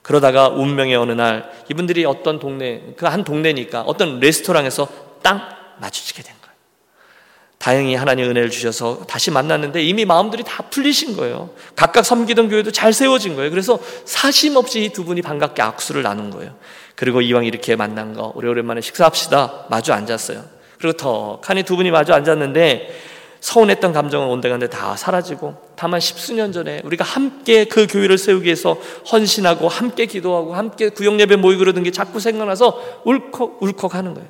그러다가 0.04 0.48
운명의 0.50 0.94
어느 0.96 1.12
날 1.12 1.50
이분들이 1.70 2.04
어떤 2.04 2.38
동네, 2.38 2.92
그 2.98 3.06
한 3.06 3.24
동네니까 3.24 3.80
어떤 3.82 4.20
레스토랑에서 4.20 4.86
땅 5.22 5.40
마주치게 5.80 6.22
된 6.22 6.34
거예요. 6.42 6.54
다행히 7.56 7.94
하나님 7.94 8.28
은혜를 8.28 8.50
주셔서 8.50 9.06
다시 9.06 9.30
만났는데 9.30 9.82
이미 9.82 10.04
마음들이 10.04 10.42
다 10.44 10.62
풀리신 10.68 11.16
거예요. 11.16 11.48
각각 11.74 12.04
섬기던 12.04 12.50
교회도 12.50 12.70
잘 12.70 12.92
세워진 12.92 13.34
거예요. 13.34 13.50
그래서 13.50 13.78
사심 14.04 14.56
없이 14.56 14.84
이 14.84 14.88
두 14.90 15.06
분이 15.06 15.22
반갑게 15.22 15.62
악수를 15.62 16.02
나눈 16.02 16.28
거예요. 16.28 16.54
그리고 16.96 17.22
이왕 17.22 17.46
이렇게 17.46 17.74
만난 17.74 18.12
거, 18.12 18.30
우리 18.36 18.46
오랜만에 18.46 18.82
식사합시다. 18.82 19.68
마주 19.70 19.94
앉았어요. 19.94 20.44
그리고 20.78 20.96
턱하니 20.98 21.62
두 21.62 21.76
분이 21.76 21.90
마주 21.90 22.12
앉았는데 22.12 23.13
서운했던 23.44 23.92
감정은 23.92 24.28
온데간데 24.28 24.70
다 24.70 24.96
사라지고 24.96 25.54
다만 25.76 26.00
십수년 26.00 26.50
전에 26.50 26.80
우리가 26.82 27.04
함께 27.04 27.66
그 27.66 27.86
교회를 27.86 28.16
세우기 28.16 28.46
위해서 28.46 28.78
헌신하고 29.12 29.68
함께 29.68 30.06
기도하고 30.06 30.54
함께 30.54 30.88
구역예배 30.88 31.36
모이고 31.36 31.58
그러던 31.58 31.82
게 31.82 31.90
자꾸 31.90 32.20
생각나서 32.20 33.02
울컥 33.04 33.62
울컥 33.62 33.94
하는 33.96 34.14
거예요. 34.14 34.26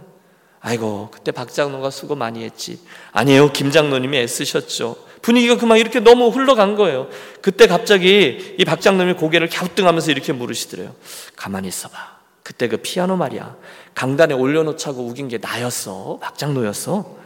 아이고 0.59 1.11
그때 1.12 1.31
박 1.31 1.53
장로가 1.55 1.90
수고 1.90 2.16
많이 2.16 2.42
했지. 2.42 2.81
아니에요 3.12 3.53
김 3.53 3.70
장로님이 3.70 4.18
애쓰셨죠. 4.18 4.96
분위기가 5.22 5.59
그만 5.59 5.79
이렇게 5.79 6.00
너무 6.00 6.31
흘러간 6.31 6.74
거예요. 6.74 7.07
그때 7.40 7.68
갑자기 7.68 8.57
이 8.59 8.64
박 8.64 8.81
장로님이 8.81 9.14
고개를 9.16 9.48
갸우뚱하면서 9.48 10.11
이렇게 10.11 10.33
물으시더래요. 10.33 10.92
가만히 11.37 11.68
있어봐. 11.68 11.96
그때 12.42 12.66
그 12.66 12.79
피아노 12.79 13.14
말이야. 13.16 13.55
강단에 13.94 14.35
올려놓자고 14.35 15.07
우긴 15.07 15.29
게 15.29 15.38
나였어. 15.38 16.18
박장로였어. 16.20 17.22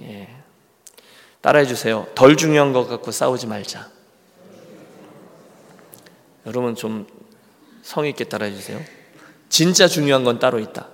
예. 0.00 0.28
따라해 1.40 1.66
주세요. 1.66 2.06
덜 2.14 2.36
중요한 2.36 2.72
것 2.72 2.86
갖고 2.88 3.10
싸우지 3.10 3.46
말자. 3.46 3.90
여러분 6.46 6.74
좀 6.74 7.06
성의 7.82 8.10
있게 8.10 8.24
따라해 8.24 8.52
주세요. 8.52 8.80
진짜 9.48 9.86
중요한 9.86 10.24
건 10.24 10.38
따로 10.38 10.58
있다. 10.58 10.88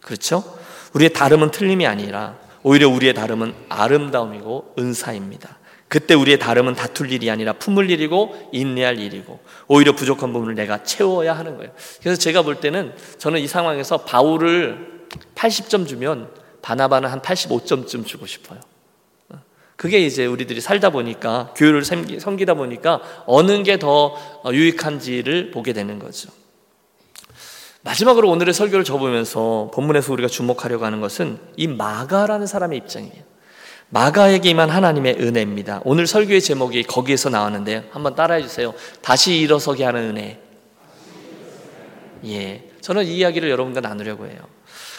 그렇죠? 0.00 0.44
우리의 0.94 1.12
다름은 1.12 1.50
틀림이 1.50 1.86
아니라 1.86 2.38
오히려 2.62 2.88
우리의 2.88 3.14
다름은 3.14 3.54
아름다움이고 3.68 4.74
은사입니다. 4.78 5.58
그때 5.88 6.14
우리의 6.14 6.38
다름은 6.38 6.74
다툴 6.74 7.12
일이 7.12 7.30
아니라 7.30 7.52
품을 7.54 7.90
일이고 7.90 8.50
인내할 8.52 8.98
일이고 8.98 9.40
오히려 9.68 9.94
부족한 9.94 10.32
부분을 10.32 10.54
내가 10.54 10.82
채워야 10.82 11.32
하는 11.36 11.56
거예요. 11.56 11.72
그래서 12.00 12.18
제가 12.18 12.42
볼 12.42 12.60
때는 12.60 12.94
저는 13.18 13.40
이 13.40 13.46
상황에서 13.46 13.98
바울을 13.98 14.95
80점 15.34 15.86
주면 15.86 16.30
바나바는 16.62 17.08
한 17.08 17.20
85점쯤 17.20 18.06
주고 18.06 18.26
싶어요. 18.26 18.60
그게 19.76 19.98
이제 19.98 20.24
우리들이 20.24 20.60
살다 20.62 20.88
보니까 20.90 21.52
교회를 21.54 21.84
섬기다 21.84 22.54
보니까 22.54 23.02
어느 23.26 23.62
게 23.62 23.76
더 23.76 24.16
유익한지를 24.50 25.50
보게 25.50 25.72
되는 25.74 25.98
거죠. 25.98 26.30
마지막으로 27.82 28.28
오늘의 28.30 28.52
설교를 28.54 28.84
접으면서 28.84 29.70
본문에서 29.74 30.12
우리가 30.12 30.28
주목하려고 30.28 30.84
하는 30.86 31.00
것은 31.00 31.38
이 31.56 31.68
마가라는 31.68 32.46
사람의 32.46 32.78
입장이에요. 32.78 33.22
마가에게 33.90 34.50
임한 34.50 34.70
하나님의 34.70 35.18
은혜입니다. 35.20 35.82
오늘 35.84 36.08
설교의 36.08 36.40
제목이 36.40 36.82
거기에서 36.82 37.28
나왔는데요. 37.28 37.84
한번 37.90 38.16
따라해 38.16 38.42
주세요. 38.42 38.74
다시 39.02 39.38
일어서게 39.38 39.84
하는 39.84 40.16
은혜. 40.16 40.40
예. 42.24 42.70
저는 42.80 43.04
이 43.04 43.18
이야기를 43.18 43.48
여러분과 43.50 43.80
나누려고 43.80 44.26
해요. 44.26 44.40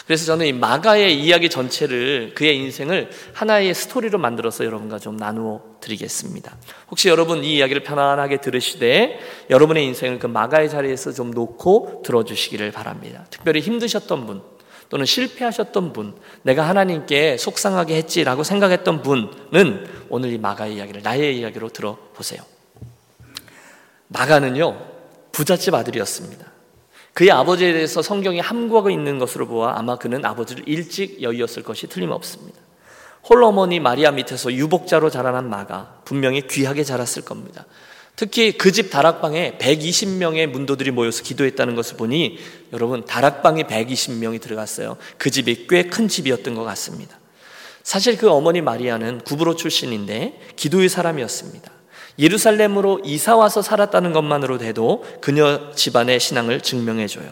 그래서 0.08 0.24
저는 0.24 0.46
이 0.46 0.54
마가의 0.54 1.22
이야기 1.22 1.50
전체를 1.50 2.32
그의 2.34 2.56
인생을 2.56 3.10
하나의 3.34 3.74
스토리로 3.74 4.18
만들어서 4.18 4.64
여러분과 4.64 4.98
좀 4.98 5.18
나누어 5.18 5.60
드리겠습니다. 5.82 6.56
혹시 6.90 7.10
여러분 7.10 7.44
이 7.44 7.58
이야기를 7.58 7.82
편안하게 7.82 8.40
들으시되 8.40 9.20
여러분의 9.50 9.84
인생을 9.84 10.18
그 10.18 10.26
마가의 10.26 10.70
자리에서 10.70 11.12
좀 11.12 11.30
놓고 11.32 12.00
들어주시기를 12.06 12.72
바랍니다. 12.72 13.26
특별히 13.28 13.60
힘드셨던 13.60 14.24
분, 14.24 14.40
또는 14.88 15.04
실패하셨던 15.04 15.92
분, 15.92 16.14
내가 16.40 16.66
하나님께 16.66 17.36
속상하게 17.36 17.96
했지라고 17.96 18.44
생각했던 18.44 19.02
분은 19.02 20.06
오늘 20.08 20.32
이 20.32 20.38
마가의 20.38 20.76
이야기를 20.76 21.02
나의 21.02 21.38
이야기로 21.38 21.68
들어보세요. 21.68 22.40
마가는요, 24.06 24.86
부잣집 25.32 25.74
아들이었습니다. 25.74 26.57
그의 27.18 27.32
아버지에 27.32 27.72
대해서 27.72 28.00
성경이 28.00 28.38
함구하고 28.38 28.90
있는 28.90 29.18
것으로 29.18 29.48
보아 29.48 29.76
아마 29.76 29.96
그는 29.96 30.24
아버지를 30.24 30.62
일찍 30.68 31.20
여의었을 31.20 31.64
것이 31.64 31.88
틀림없습니다. 31.88 32.56
홀어머니 33.28 33.80
마리아 33.80 34.12
밑에서 34.12 34.52
유복자로 34.52 35.10
자라난 35.10 35.50
마가 35.50 36.02
분명히 36.04 36.46
귀하게 36.46 36.84
자랐을 36.84 37.24
겁니다. 37.24 37.64
특히 38.14 38.56
그 38.56 38.70
집 38.70 38.90
다락방에 38.90 39.58
120명의 39.58 40.46
문도들이 40.46 40.92
모여서 40.92 41.24
기도했다는 41.24 41.74
것을 41.74 41.96
보니 41.96 42.38
여러분 42.72 43.04
다락방에 43.04 43.64
120명이 43.64 44.40
들어갔어요. 44.40 44.96
그 45.16 45.32
집이 45.32 45.66
꽤 45.66 45.88
큰 45.88 46.06
집이었던 46.06 46.54
것 46.54 46.62
같습니다. 46.62 47.18
사실 47.82 48.16
그 48.16 48.30
어머니 48.30 48.60
마리아는 48.60 49.22
구브로 49.22 49.56
출신인데 49.56 50.38
기도의 50.54 50.88
사람이었습니다. 50.88 51.77
예루살렘으로 52.18 53.00
이사 53.04 53.36
와서 53.36 53.62
살았다는 53.62 54.12
것만으로 54.12 54.58
돼도 54.58 55.04
그녀 55.20 55.72
집안의 55.72 56.20
신앙을 56.20 56.60
증명해 56.60 57.06
줘요. 57.06 57.30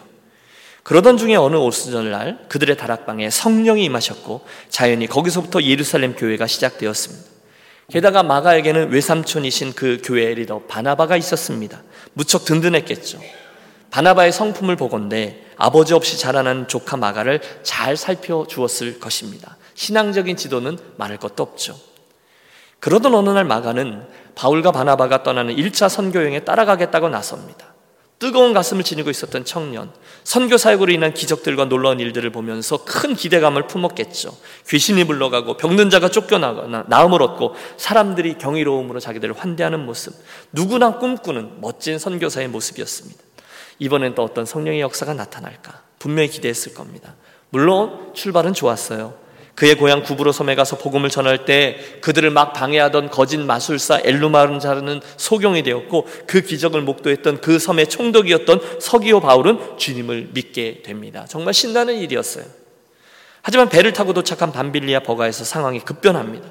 그러던 0.83 1.17
중에 1.17 1.35
어느 1.35 1.57
오순절날 1.57 2.45
그들의 2.47 2.77
다락방에 2.77 3.29
성령이 3.29 3.83
임하셨고 3.83 4.45
자연히 4.69 5.05
거기서부터 5.07 5.61
예루살렘 5.63 6.15
교회가 6.15 6.47
시작되었습니다. 6.47 7.25
게다가 7.91 8.23
마가에게는 8.23 8.91
외삼촌이신 8.91 9.73
그 9.73 10.01
교회의 10.03 10.35
리더 10.35 10.59
바나바가 10.59 11.17
있었습니다. 11.17 11.83
무척 12.13 12.45
든든했겠죠. 12.45 13.19
바나바의 13.91 14.31
성품을 14.31 14.75
보건대 14.75 15.43
아버지 15.57 15.93
없이 15.93 16.17
자라난 16.17 16.67
조카 16.67 16.97
마가를 16.97 17.41
잘 17.63 17.97
살펴주었을 17.97 18.99
것입니다. 18.99 19.57
신앙적인 19.73 20.37
지도는 20.37 20.77
말할 20.97 21.17
것도 21.17 21.43
없죠. 21.43 21.77
그러던 22.79 23.13
어느 23.15 23.29
날 23.29 23.43
마가는 23.43 24.05
바울과 24.37 24.71
바나바가 24.71 25.23
떠나는 25.23 25.55
1차 25.55 25.89
선교여행에 25.89 26.41
따라가겠다고 26.41 27.09
나섭니다. 27.09 27.73
뜨거운 28.19 28.53
가슴을 28.53 28.83
지니고 28.83 29.09
있었던 29.09 29.45
청년, 29.45 29.91
선교 30.23 30.57
사역으로 30.57 30.91
인한 30.91 31.13
기적들과 31.13 31.65
놀라운 31.65 31.99
일들을 31.99 32.31
보면서 32.31 32.83
큰 32.83 33.15
기대감을 33.15 33.67
품었겠죠. 33.67 34.35
귀신이 34.69 35.03
물러가고 35.03 35.57
병든 35.57 35.89
자가 35.89 36.09
쫓겨나거나 36.09 36.85
나음을 36.87 37.21
얻고 37.21 37.55
사람들이 37.77 38.37
경이로움으로 38.37 38.99
자기들을 38.99 39.35
환대하는 39.37 39.85
모습, 39.85 40.13
누구나 40.51 40.99
꿈꾸는 40.99 41.61
멋진 41.61 41.97
선교사의 41.97 42.47
모습이었습니다. 42.47 43.19
이번엔 43.79 44.13
또 44.15 44.23
어떤 44.23 44.45
성령의 44.45 44.81
역사가 44.81 45.13
나타날까? 45.13 45.81
분명히 45.99 46.29
기대했을 46.29 46.73
겁니다. 46.73 47.15
물론 47.49 48.13
출발은 48.13 48.53
좋았어요. 48.53 49.26
그의 49.57 49.73
고향 49.73 50.03
구브로 50.03 50.31
섬에 50.31 50.53
가서 50.53 50.77
복음을 50.77 51.09
전할 51.09 51.43
때 51.45 51.79
그들을 52.01 52.29
막 52.29 52.53
방해하던 52.53 53.09
거짓 53.09 53.39
마술사 53.39 54.01
엘루마르자르는 54.03 55.01
소경이 55.17 55.63
되었고 55.63 56.07
그 56.27 56.41
기적을 56.41 56.83
목도했던 56.83 57.41
그 57.41 57.57
섬의 57.57 57.89
총독이었던 57.89 58.79
서기오 58.79 59.19
바울은 59.19 59.79
주님을 59.79 60.29
믿게 60.31 60.83
됩니다. 60.83 61.25
정말 61.27 61.55
신나는 61.55 61.97
일이었어요. 61.97 62.45
하지만 63.41 63.67
배를 63.67 63.93
타고 63.93 64.13
도착한 64.13 64.51
밤빌리아 64.51 64.99
버가에서 64.99 65.43
상황이 65.43 65.79
급변합니다. 65.79 66.47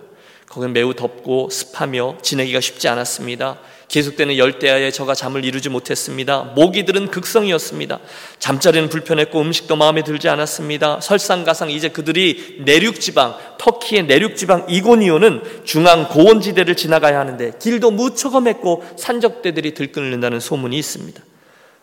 거긴 0.48 0.72
매우 0.72 0.92
덥고 0.92 1.48
습하며 1.48 2.18
지내기가 2.22 2.60
쉽지 2.60 2.88
않았습니다. 2.88 3.60
계속되는 3.88 4.36
열대야에 4.36 4.90
저가 4.90 5.14
잠을 5.14 5.44
이루지 5.44 5.68
못했습니다. 5.68 6.52
모기들은 6.54 7.10
극성이었습니다. 7.10 8.00
잠자리는 8.38 8.88
불편했고 8.88 9.40
음식도 9.40 9.76
마음에 9.76 10.02
들지 10.02 10.28
않았습니다. 10.28 11.00
설상가상 11.00 11.70
이제 11.70 11.88
그들이 11.88 12.62
내륙 12.64 13.00
지방, 13.00 13.36
터키의 13.58 14.04
내륙 14.06 14.36
지방 14.36 14.66
이고니오는 14.68 15.62
중앙 15.64 16.08
고원지대를 16.08 16.76
지나가야 16.76 17.18
하는데 17.18 17.52
길도 17.60 17.92
무척 17.92 18.34
험했고 18.34 18.84
산적대들이 18.96 19.74
들끓는다는 19.74 20.40
소문이 20.40 20.76
있습니다. 20.78 21.22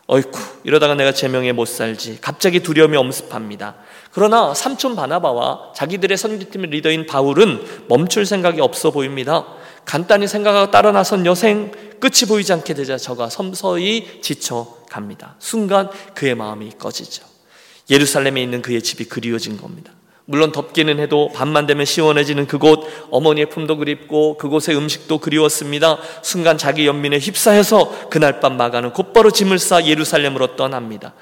어이쿠 0.06 0.38
이러다가 0.64 0.94
내가 0.94 1.12
제명에 1.12 1.52
못 1.52 1.66
살지 1.66 2.18
갑자기 2.20 2.60
두려움이 2.60 2.94
엄습합니다. 2.98 3.76
그러나 4.12 4.52
삼촌 4.52 4.94
바나바와 4.94 5.72
자기들의 5.74 6.16
선교팀 6.18 6.62
리더인 6.62 7.06
바울은 7.06 7.64
멈출 7.88 8.26
생각이 8.26 8.60
없어 8.60 8.90
보입니다. 8.90 9.46
간단히 9.86 10.28
생각하고 10.28 10.70
따라 10.70 10.92
나선 10.92 11.24
여생 11.24 11.72
끝이 12.04 12.28
보이지 12.28 12.52
않게 12.52 12.74
되자 12.74 12.98
저가 12.98 13.30
섬서히 13.30 14.20
지쳐 14.20 14.76
갑니다. 14.90 15.36
순간 15.38 15.88
그의 16.12 16.34
마음이 16.34 16.72
꺼지죠. 16.78 17.24
예루살렘에 17.88 18.42
있는 18.42 18.60
그의 18.60 18.82
집이 18.82 19.06
그리워진 19.06 19.56
겁니다. 19.56 19.90
물론 20.26 20.52
덥기는 20.52 21.00
해도 21.00 21.30
밤만 21.34 21.66
되면 21.66 21.86
시원해지는 21.86 22.46
그곳 22.46 22.86
어머니의 23.10 23.48
품도 23.48 23.78
그립고 23.78 24.36
그곳의 24.36 24.76
음식도 24.76 25.16
그리웠습니다. 25.16 25.96
순간 26.20 26.58
자기 26.58 26.86
연민에 26.86 27.18
휩싸여서 27.18 28.10
그날 28.10 28.38
밤 28.38 28.58
마가는 28.58 28.92
곧바로 28.92 29.30
짐을 29.30 29.58
싸 29.58 29.82
예루살렘으로 29.86 30.56
떠납니다. 30.56 31.14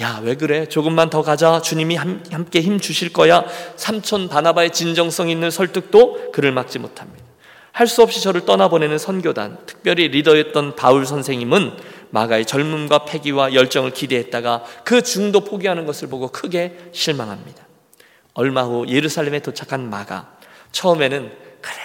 야, 0.00 0.20
왜 0.22 0.36
그래? 0.36 0.64
조금만 0.64 1.10
더 1.10 1.20
가자. 1.20 1.60
주님이 1.60 1.96
함께 1.96 2.62
힘 2.62 2.80
주실 2.80 3.12
거야. 3.12 3.44
삼촌 3.76 4.30
바나바의 4.30 4.70
진정성 4.70 5.28
있는 5.28 5.50
설득도 5.50 6.32
그를 6.32 6.50
막지 6.50 6.78
못합니다. 6.78 7.29
할 7.72 7.86
수 7.86 8.02
없이 8.02 8.20
저를 8.22 8.44
떠나보내는 8.44 8.98
선교단, 8.98 9.58
특별히 9.66 10.08
리더였던 10.08 10.76
바울 10.76 11.06
선생님은 11.06 11.72
마가의 12.10 12.44
젊음과 12.44 13.04
패기와 13.04 13.54
열정을 13.54 13.92
기대했다가 13.92 14.64
그 14.84 15.02
중도 15.02 15.40
포기하는 15.40 15.86
것을 15.86 16.08
보고 16.08 16.28
크게 16.28 16.76
실망합니다. 16.92 17.66
얼마 18.34 18.62
후 18.64 18.86
예루살렘에 18.88 19.40
도착한 19.40 19.88
마가 19.88 20.36
처음에는 20.72 21.32
그래 21.60 21.76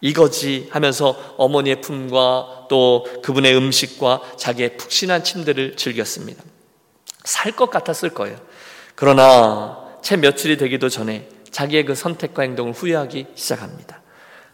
이거지 0.00 0.68
하면서 0.70 1.34
어머니의 1.36 1.80
품과 1.80 2.66
또 2.68 3.06
그분의 3.22 3.56
음식과 3.56 4.22
자기의 4.36 4.76
푹신한 4.76 5.24
침대를 5.24 5.76
즐겼습니다. 5.76 6.42
살 7.24 7.52
것 7.52 7.70
같았을 7.70 8.10
거예요. 8.10 8.36
그러나 8.94 9.96
채 10.02 10.16
며칠이 10.16 10.56
되기도 10.56 10.88
전에 10.88 11.28
자기의 11.50 11.84
그 11.84 11.94
선택과 11.94 12.42
행동을 12.42 12.72
후회하기 12.72 13.26
시작합니다. 13.34 14.01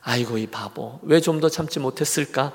아이고 0.09 0.39
이 0.39 0.47
바보 0.47 1.01
왜 1.03 1.21
좀 1.21 1.41
더 1.41 1.49
참지 1.51 1.79
못했을까? 1.79 2.53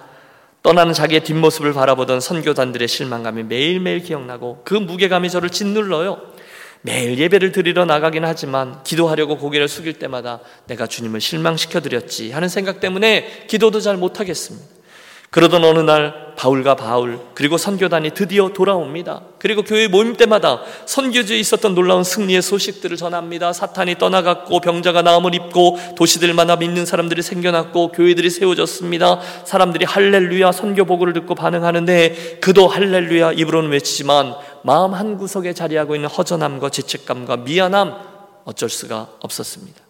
떠나는 0.64 0.94
자기의 0.94 1.24
뒷모습을 1.24 1.74
바라보던 1.74 2.20
선교단들의 2.20 2.88
실망감이 2.88 3.44
매일매일 3.44 4.00
기억나고 4.02 4.62
그 4.64 4.74
무게감이 4.74 5.30
저를 5.30 5.50
짓눌러요. 5.50 6.20
매일 6.82 7.18
예배를 7.20 7.52
드리러 7.52 7.86
나가긴 7.86 8.26
하지만 8.26 8.82
기도하려고 8.84 9.38
고개를 9.38 9.68
숙일 9.68 10.00
때마다 10.00 10.40
내가 10.66 10.88
주님을 10.88 11.22
실망시켜 11.22 11.80
드렸지 11.82 12.32
하는 12.32 12.50
생각 12.50 12.80
때문에 12.80 13.46
기도도 13.48 13.80
잘 13.82 13.98
못하겠습니다. 13.98 14.66
그러던 15.34 15.64
어느 15.64 15.80
날 15.80 16.36
바울과 16.36 16.76
바울 16.76 17.20
그리고 17.34 17.58
선교단이 17.58 18.12
드디어 18.12 18.50
돌아옵니다. 18.50 19.22
그리고 19.40 19.64
교회 19.64 19.88
모임 19.88 20.16
때마다 20.16 20.62
선교지에 20.86 21.40
있었던 21.40 21.74
놀라운 21.74 22.04
승리의 22.04 22.44
소식들을 22.44 22.98
전합니다. 22.98 23.52
사탄이 23.52 23.98
떠나갔고 23.98 24.60
병자가 24.60 25.02
나음을 25.02 25.34
입고 25.34 25.80
도시들마다 25.96 26.58
믿는 26.58 26.86
사람들이 26.86 27.24
생겨났고 27.24 27.94
교회들이 27.94 28.30
세워졌습니다. 28.30 29.22
사람들이 29.46 29.86
할렐루야 29.86 30.52
선교 30.52 30.86
보고를 30.86 31.14
듣고 31.14 31.34
반응하는데 31.34 32.38
그도 32.40 32.68
할렐루야 32.68 33.32
입으로는 33.32 33.72
외치지만 33.72 34.36
마음 34.62 34.94
한 34.94 35.18
구석에 35.18 35.54
자리하고 35.54 35.96
있는 35.96 36.10
허전함과 36.10 36.70
죄책감과 36.70 37.38
미안함 37.38 37.96
어쩔 38.46 38.70
수가 38.70 39.08
없었습니다. 39.20 39.82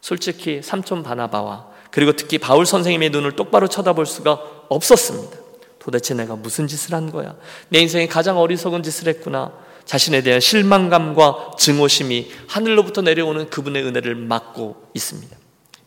솔직히 0.00 0.62
삼촌 0.64 1.04
바나바와 1.04 1.66
그리고 1.92 2.12
특히 2.12 2.38
바울 2.38 2.66
선생님의 2.66 3.10
눈을 3.10 3.36
똑바로 3.36 3.68
쳐다볼 3.68 4.04
수가 4.06 4.59
없었습니다. 4.70 5.36
도대체 5.78 6.14
내가 6.14 6.36
무슨 6.36 6.66
짓을 6.66 6.94
한 6.94 7.10
거야? 7.10 7.36
내 7.68 7.80
인생에 7.80 8.06
가장 8.06 8.38
어리석은 8.38 8.82
짓을 8.82 9.08
했구나. 9.08 9.52
자신에 9.84 10.22
대한 10.22 10.40
실망감과 10.40 11.52
증오심이 11.58 12.30
하늘로부터 12.46 13.02
내려오는 13.02 13.50
그분의 13.50 13.84
은혜를 13.84 14.14
막고 14.14 14.90
있습니다. 14.94 15.36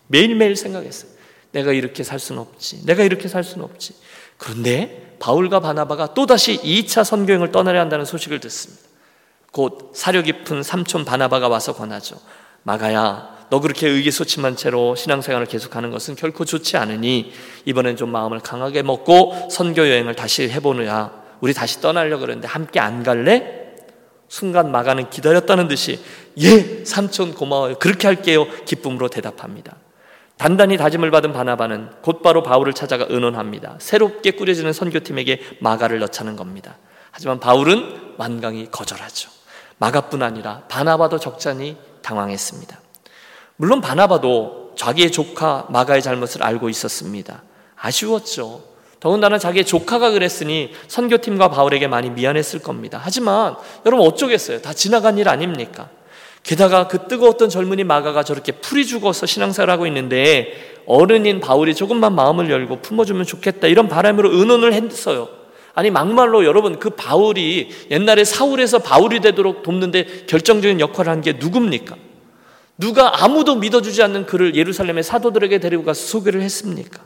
매일매일 0.07 0.55
생각했어요. 0.55 1.11
내가 1.51 1.71
이렇게 1.71 2.03
살 2.03 2.19
수는 2.19 2.41
없지. 2.41 2.85
내가 2.85 3.03
이렇게 3.03 3.27
살 3.27 3.43
수는 3.43 3.63
없지. 3.63 3.95
그런데 4.37 5.15
바울과 5.19 5.61
바나바가 5.61 6.13
또다시 6.13 6.59
2차 6.61 7.03
선교행을 7.03 7.51
떠나려 7.51 7.79
한다는 7.79 8.03
소식을 8.03 8.39
듣습니다. 8.41 8.83
곧 9.51 9.91
사려 9.95 10.23
깊은 10.23 10.63
삼촌 10.63 11.05
바나바가 11.05 11.47
와서 11.47 11.73
권하죠. 11.73 12.19
마가야, 12.63 13.42
너 13.53 13.59
그렇게 13.59 13.87
의기소침한 13.87 14.55
채로 14.55 14.95
신앙생활을 14.95 15.45
계속하는 15.45 15.91
것은 15.91 16.15
결코 16.15 16.43
좋지 16.43 16.75
않으니 16.75 17.31
이번엔 17.65 17.97
좀 17.97 18.11
마음을 18.11 18.39
강하게 18.39 18.81
먹고 18.81 19.47
선교 19.51 19.87
여행을 19.87 20.15
다시 20.15 20.49
해보느냐. 20.49 21.11
우리 21.39 21.53
다시 21.53 21.79
떠나려 21.79 22.17
그러는데 22.17 22.47
함께 22.47 22.79
안 22.79 23.03
갈래? 23.03 23.75
순간 24.27 24.71
마가는 24.71 25.11
기다렸다는 25.11 25.67
듯이 25.67 25.99
예, 26.39 26.83
삼촌 26.83 27.35
고마워요. 27.35 27.75
그렇게 27.77 28.07
할게요. 28.07 28.47
기쁨으로 28.65 29.07
대답합니다. 29.07 29.75
단단히 30.37 30.75
다짐을 30.75 31.11
받은 31.11 31.31
바나바는 31.31 32.01
곧바로 32.01 32.41
바울을 32.41 32.73
찾아가 32.73 33.05
의논합니다. 33.07 33.75
새롭게 33.77 34.31
꾸려지는 34.31 34.73
선교팀에게 34.73 35.57
마가를 35.59 35.99
넣자는 35.99 36.37
겁니다. 36.37 36.79
하지만 37.11 37.39
바울은 37.39 38.15
완강히 38.17 38.71
거절하죠. 38.71 39.29
마가뿐 39.77 40.23
아니라 40.23 40.63
바나바도 40.69 41.19
적잖이 41.19 41.77
당황했습니다. 42.01 42.79
물론 43.55 43.81
바나바도 43.81 44.73
자기의 44.75 45.11
조카 45.11 45.65
마가의 45.69 46.01
잘못을 46.01 46.43
알고 46.43 46.69
있었습니다. 46.69 47.43
아쉬웠죠. 47.75 48.63
더군다나 48.99 49.37
자기의 49.37 49.65
조카가 49.65 50.11
그랬으니 50.11 50.71
선교팀과 50.87 51.49
바울에게 51.49 51.87
많이 51.87 52.09
미안했을 52.09 52.59
겁니다. 52.59 52.99
하지만 53.01 53.55
여러분 53.85 54.07
어쩌겠어요. 54.07 54.61
다 54.61 54.73
지나간 54.73 55.17
일 55.17 55.27
아닙니까? 55.27 55.89
게다가 56.41 56.87
그 56.87 57.07
뜨거웠던 57.07 57.49
젊은이 57.49 57.83
마가가 57.83 58.23
저렇게 58.23 58.53
풀이 58.53 58.85
죽어서 58.85 59.25
신앙생활 59.25 59.69
하고 59.69 59.87
있는데 59.87 60.81
어른인 60.85 61.39
바울이 61.39 61.75
조금만 61.75 62.15
마음을 62.15 62.49
열고 62.49 62.81
품어주면 62.81 63.25
좋겠다 63.25 63.67
이런 63.67 63.87
바람으로 63.87 64.33
의논을 64.33 64.73
했어요. 64.73 65.29
아니 65.75 65.89
막말로 65.89 66.45
여러분 66.45 66.79
그 66.79 66.91
바울이 66.91 67.69
옛날에 67.91 68.23
사울에서 68.23 68.79
바울이 68.79 69.19
되도록 69.21 69.63
돕는데 69.63 70.25
결정적인 70.27 70.79
역할을 70.79 71.11
한 71.11 71.21
게 71.21 71.33
누굽니까? 71.33 71.95
누가 72.83 73.23
아무도 73.23 73.55
믿어주지 73.55 74.03
않는 74.03 74.25
그를 74.25 74.55
예루살렘의 74.55 75.03
사도들에게 75.03 75.59
데리고 75.59 75.85
가서 75.85 76.05
소개를 76.05 76.41
했습니까? 76.41 76.99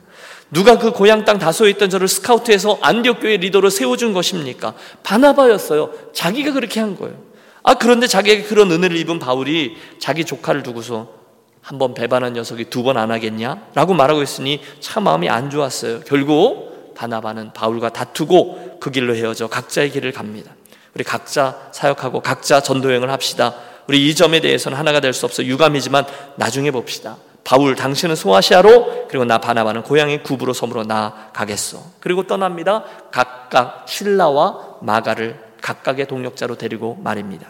누가 0.50 0.80
그 0.80 0.92
고향 0.92 1.24
땅 1.24 1.38
다소에 1.38 1.70
있던 1.72 1.92
저를 1.92 2.08
스카우트해서 2.08 2.80
안디옥 2.82 3.20
교회 3.22 3.38
리더로 3.38 3.70
세워준 3.70 4.12
것입니까? 4.13 4.74
바나바였어요. 5.04 5.92
자기가 6.13 6.54
그렇게 6.54 6.80
한 6.80 6.96
거예요. 6.98 7.16
아 7.62 7.76
그런데 7.76 8.08
자기에게 8.08 8.44
그런 8.44 8.72
은혜를 8.72 8.98
입은 8.98 9.20
바울이 9.20 9.78
자기 10.00 10.26
조카를 10.26 10.63
두고서 10.63 11.16
한 11.62 11.78
번 11.78 11.94
배반한 11.94 12.34
녀석이 12.34 12.66
두 12.72 12.82
번 12.82 12.98
안 12.98 13.12
하겠냐? 13.12 13.68
라고 13.76 13.94
말하고 13.94 14.24
있으니 14.24 14.62
참 14.80 15.04
마음이 15.04 15.30
안 15.30 15.52
좋았어요. 15.52 16.00
결국 16.08 16.96
바나바는 16.96 17.54
바울과 17.54 17.90
다투고 17.90 18.80
그 18.80 18.90
길로 18.90 19.13
헤어져 19.13 19.48
각자의 19.48 19.92
길을 19.92 20.12
갑니다. 20.12 20.56
우리 20.96 21.04
각자 21.04 21.70
사역하고 21.72 22.22
각자 22.22 22.62
전도여행을 22.62 23.12
합시다. 23.12 23.54
우리 23.88 24.08
이 24.08 24.15
점에 24.15 24.39
대해서는 24.41 24.78
하나가 24.78 25.00
될 25.00 25.13
수 25.13 25.26
없어 25.26 25.43
유감이지만 25.43 26.06
나중에 26.36 26.71
봅시다. 26.71 27.17
바울 27.43 27.76
당신은 27.76 28.15
소아시아로 28.15 29.08
그리고 29.08 29.23
나 29.23 29.38
바나바는 29.38 29.84
고향의 29.84 30.23
구부로 30.23 30.52
섬으로 30.54 30.84
나가겠소. 30.84 31.82
그리고 32.02 32.28
떠납니다. 32.28 32.84
각각 33.12 33.86
신라와 33.88 34.80
마가를 34.82 35.39
각각의 35.62 36.08
동력자로 36.08 36.58
데리고 36.58 36.95
말입니다. 37.02 37.50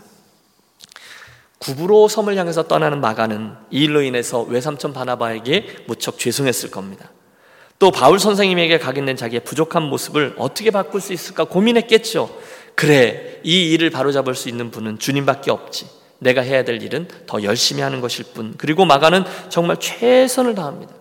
구부로 1.58 2.08
섬을 2.08 2.38
향해서 2.38 2.63
떠나는 2.67 3.02
마가는 3.02 3.56
이 3.71 3.86
일로 3.86 4.04
인해서 4.04 4.41
외삼촌 4.43 4.93
바나바에게 4.93 5.86
무척 5.88 6.19
죄송했을 6.19 6.69
겁니다. 6.69 7.10
또 7.80 7.89
바울 7.91 8.19
선생님에게 8.19 8.78
각인된 8.78 9.17
자기의 9.17 9.43
부족한 9.43 9.82
모습을 9.84 10.36
어떻게 10.38 10.69
바꿀 10.69 11.02
수 11.02 11.13
있을까 11.13 11.45
고민했겠죠. 11.45 12.30
그래, 12.76 13.39
이 13.43 13.71
일을 13.71 13.89
바로잡을 13.89 14.36
수 14.36 14.50
있는 14.50 14.69
분은 14.69 15.00
주님밖에 15.00 15.50
없지. 15.50 15.97
내가 16.20 16.42
해야 16.42 16.64
될 16.64 16.82
일은 16.82 17.08
더 17.26 17.44
열심히 17.44 17.82
하는 17.82 18.02
것일 18.02 18.26
뿐. 18.34 18.54
그리고 18.58 18.86
마가는 18.86 19.24
정말 19.50 19.78
최선을 19.80 20.56
다합니다. 20.56 20.94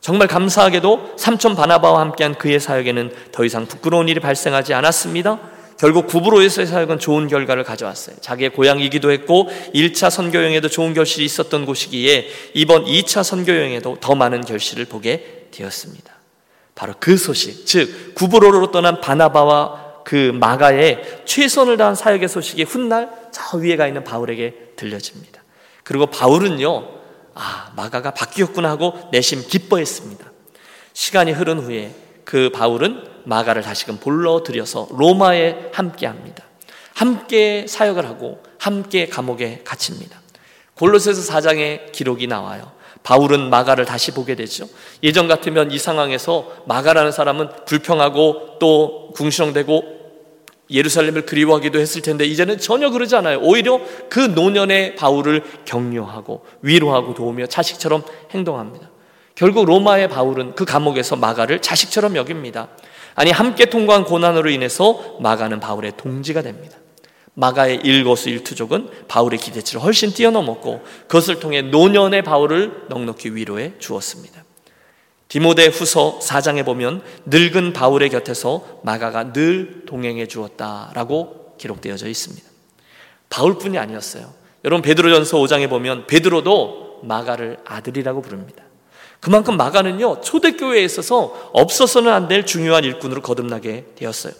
정말 0.00 0.26
감사하게도 0.26 1.14
삼촌 1.16 1.54
바나바와 1.54 2.00
함께한 2.00 2.34
그의 2.34 2.58
사역에는 2.58 3.12
더 3.30 3.44
이상 3.44 3.66
부끄러운 3.66 4.08
일이 4.08 4.18
발생하지 4.18 4.74
않았습니다. 4.74 5.38
결국 5.78 6.06
구브로에서의 6.06 6.66
사역은 6.66 6.98
좋은 6.98 7.28
결과를 7.28 7.64
가져왔어요. 7.64 8.16
자기의 8.20 8.50
고향이기도 8.50 9.10
했고 9.10 9.48
1차 9.74 10.10
선교여행에도 10.10 10.68
좋은 10.68 10.94
결실이 10.94 11.24
있었던 11.24 11.66
곳이기에 11.66 12.28
이번 12.54 12.84
2차 12.84 13.22
선교여행에도 13.22 13.98
더 14.00 14.14
많은 14.14 14.42
결실을 14.42 14.84
보게 14.84 15.48
되었습니다. 15.50 16.12
바로 16.74 16.94
그 16.98 17.16
소식, 17.16 17.66
즉 17.66 18.14
구브로로 18.14 18.70
떠난 18.70 19.00
바나바와 19.00 20.02
그 20.04 20.32
마가의 20.34 21.22
최선을 21.24 21.76
다한 21.76 21.94
사역의 21.94 22.28
소식이 22.28 22.64
훗날 22.64 23.10
저 23.30 23.58
위에 23.58 23.76
가 23.76 23.86
있는 23.86 24.04
바울에게 24.04 24.54
들려집니다. 24.82 25.42
그리고 25.84 26.06
바울은요, 26.06 26.88
아, 27.34 27.72
마가가 27.76 28.12
바뀌었구나 28.12 28.68
하고 28.68 28.98
내심 29.12 29.46
기뻐했습니다. 29.46 30.30
시간이 30.92 31.32
흐른 31.32 31.60
후에 31.60 31.94
그 32.24 32.50
바울은 32.50 33.04
마가를 33.24 33.62
다시금 33.62 33.98
불러들여서 33.98 34.88
로마에 34.90 35.70
함께 35.72 36.06
합니다. 36.06 36.44
함께 36.94 37.66
사역을 37.68 38.06
하고 38.06 38.42
함께 38.58 39.06
감옥에 39.06 39.62
갇힙니다. 39.64 40.20
골로새서 40.74 41.32
4장에 41.32 41.92
기록이 41.92 42.26
나와요. 42.26 42.72
바울은 43.02 43.50
마가를 43.50 43.84
다시 43.84 44.12
보게 44.12 44.34
되죠. 44.34 44.66
예전 45.02 45.26
같으면 45.26 45.70
이 45.70 45.78
상황에서 45.78 46.64
마가라는 46.66 47.10
사람은 47.12 47.64
불평하고 47.66 48.58
또 48.60 49.10
궁시렁대고 49.14 50.01
예루살렘을 50.72 51.26
그리워하기도 51.26 51.78
했을 51.78 52.02
텐데 52.02 52.24
이제는 52.24 52.58
전혀 52.58 52.90
그러지 52.90 53.14
않아요. 53.16 53.38
오히려 53.40 53.80
그 54.08 54.20
노년의 54.20 54.96
바울을 54.96 55.42
격려하고 55.64 56.44
위로하고 56.62 57.14
도우며 57.14 57.46
자식처럼 57.46 58.02
행동합니다. 58.30 58.90
결국 59.34 59.66
로마의 59.66 60.08
바울은 60.08 60.54
그 60.54 60.64
감옥에서 60.64 61.16
마가를 61.16 61.62
자식처럼 61.62 62.16
여깁니다. 62.16 62.68
아니 63.14 63.30
함께 63.30 63.66
통과한 63.66 64.04
고난으로 64.04 64.50
인해서 64.50 65.16
마가는 65.20 65.60
바울의 65.60 65.92
동지가 65.96 66.42
됩니다. 66.42 66.78
마가의 67.34 67.80
일거수일투족은 67.82 68.90
바울의 69.08 69.38
기대치를 69.38 69.82
훨씬 69.82 70.12
뛰어넘었고 70.12 70.82
그것을 71.08 71.40
통해 71.40 71.62
노년의 71.62 72.22
바울을 72.22 72.86
넉넉히 72.88 73.30
위로해 73.30 73.72
주었습니다. 73.78 74.41
디모데 75.32 75.68
후서 75.68 76.18
4장에 76.20 76.62
보면 76.62 77.00
늙은 77.24 77.72
바울의 77.72 78.10
곁에서 78.10 78.80
마가가 78.82 79.32
늘 79.32 79.84
동행해 79.86 80.26
주었다라고 80.28 81.54
기록되어져 81.56 82.06
있습니다. 82.06 82.46
바울뿐이 83.30 83.78
아니었어요. 83.78 84.30
여러분 84.66 84.82
베드로전서 84.82 85.38
5장에 85.38 85.70
보면 85.70 86.06
베드로도 86.06 87.00
마가를 87.04 87.56
아들이라고 87.64 88.20
부릅니다. 88.20 88.62
그만큼 89.20 89.56
마가는요 89.56 90.20
초대교회에 90.20 90.84
있어서 90.84 91.50
없어서는 91.54 92.12
안 92.12 92.28
될 92.28 92.44
중요한 92.44 92.84
일꾼으로 92.84 93.22
거듭나게 93.22 93.86
되었어요. 93.94 94.34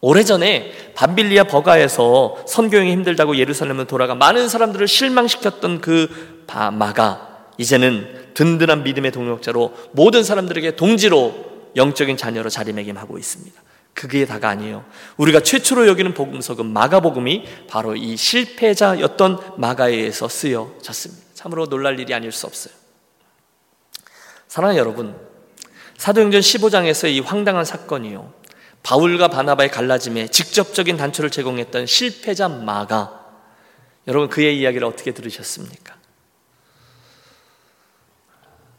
오래전에 0.00 0.94
밤빌리아 0.94 1.44
버가에서 1.44 2.44
선교행이 2.46 2.92
힘들다고 2.92 3.36
예루살렘을 3.36 3.84
돌아가 3.84 4.14
많은 4.14 4.48
사람들을 4.48 4.88
실망시켰던 4.88 5.82
그 5.82 6.46
마가 6.72 7.28
이제는 7.58 8.27
든든한 8.38 8.84
믿음의 8.84 9.10
동력자로 9.10 9.74
모든 9.90 10.22
사람들에게 10.22 10.76
동지로 10.76 11.72
영적인 11.74 12.16
자녀로 12.16 12.50
자리매김하고 12.50 13.18
있습니다. 13.18 13.60
그게 13.94 14.26
다가 14.26 14.48
아니에요. 14.48 14.84
우리가 15.16 15.40
최초로 15.40 15.88
여기는 15.88 16.14
복음석은 16.14 16.64
마가복음이 16.66 17.48
바로 17.68 17.96
이 17.96 18.16
실패자였던 18.16 19.54
마가에 19.56 19.92
의해서 19.92 20.28
쓰여졌습니다. 20.28 21.24
참으로 21.34 21.66
놀랄 21.66 21.98
일이 21.98 22.14
아닐 22.14 22.30
수 22.30 22.46
없어요. 22.46 22.72
사랑하는 24.46 24.78
여러분, 24.78 25.16
사도행전 25.96 26.40
15장에서 26.40 27.12
이 27.12 27.18
황당한 27.18 27.64
사건이요. 27.64 28.32
바울과 28.84 29.28
바나바의 29.28 29.72
갈라짐에 29.72 30.28
직접적인 30.28 30.96
단초를 30.96 31.30
제공했던 31.30 31.86
실패자 31.86 32.48
마가. 32.48 33.26
여러분 34.06 34.28
그의 34.28 34.60
이야기를 34.60 34.86
어떻게 34.86 35.10
들으셨습니까? 35.10 35.97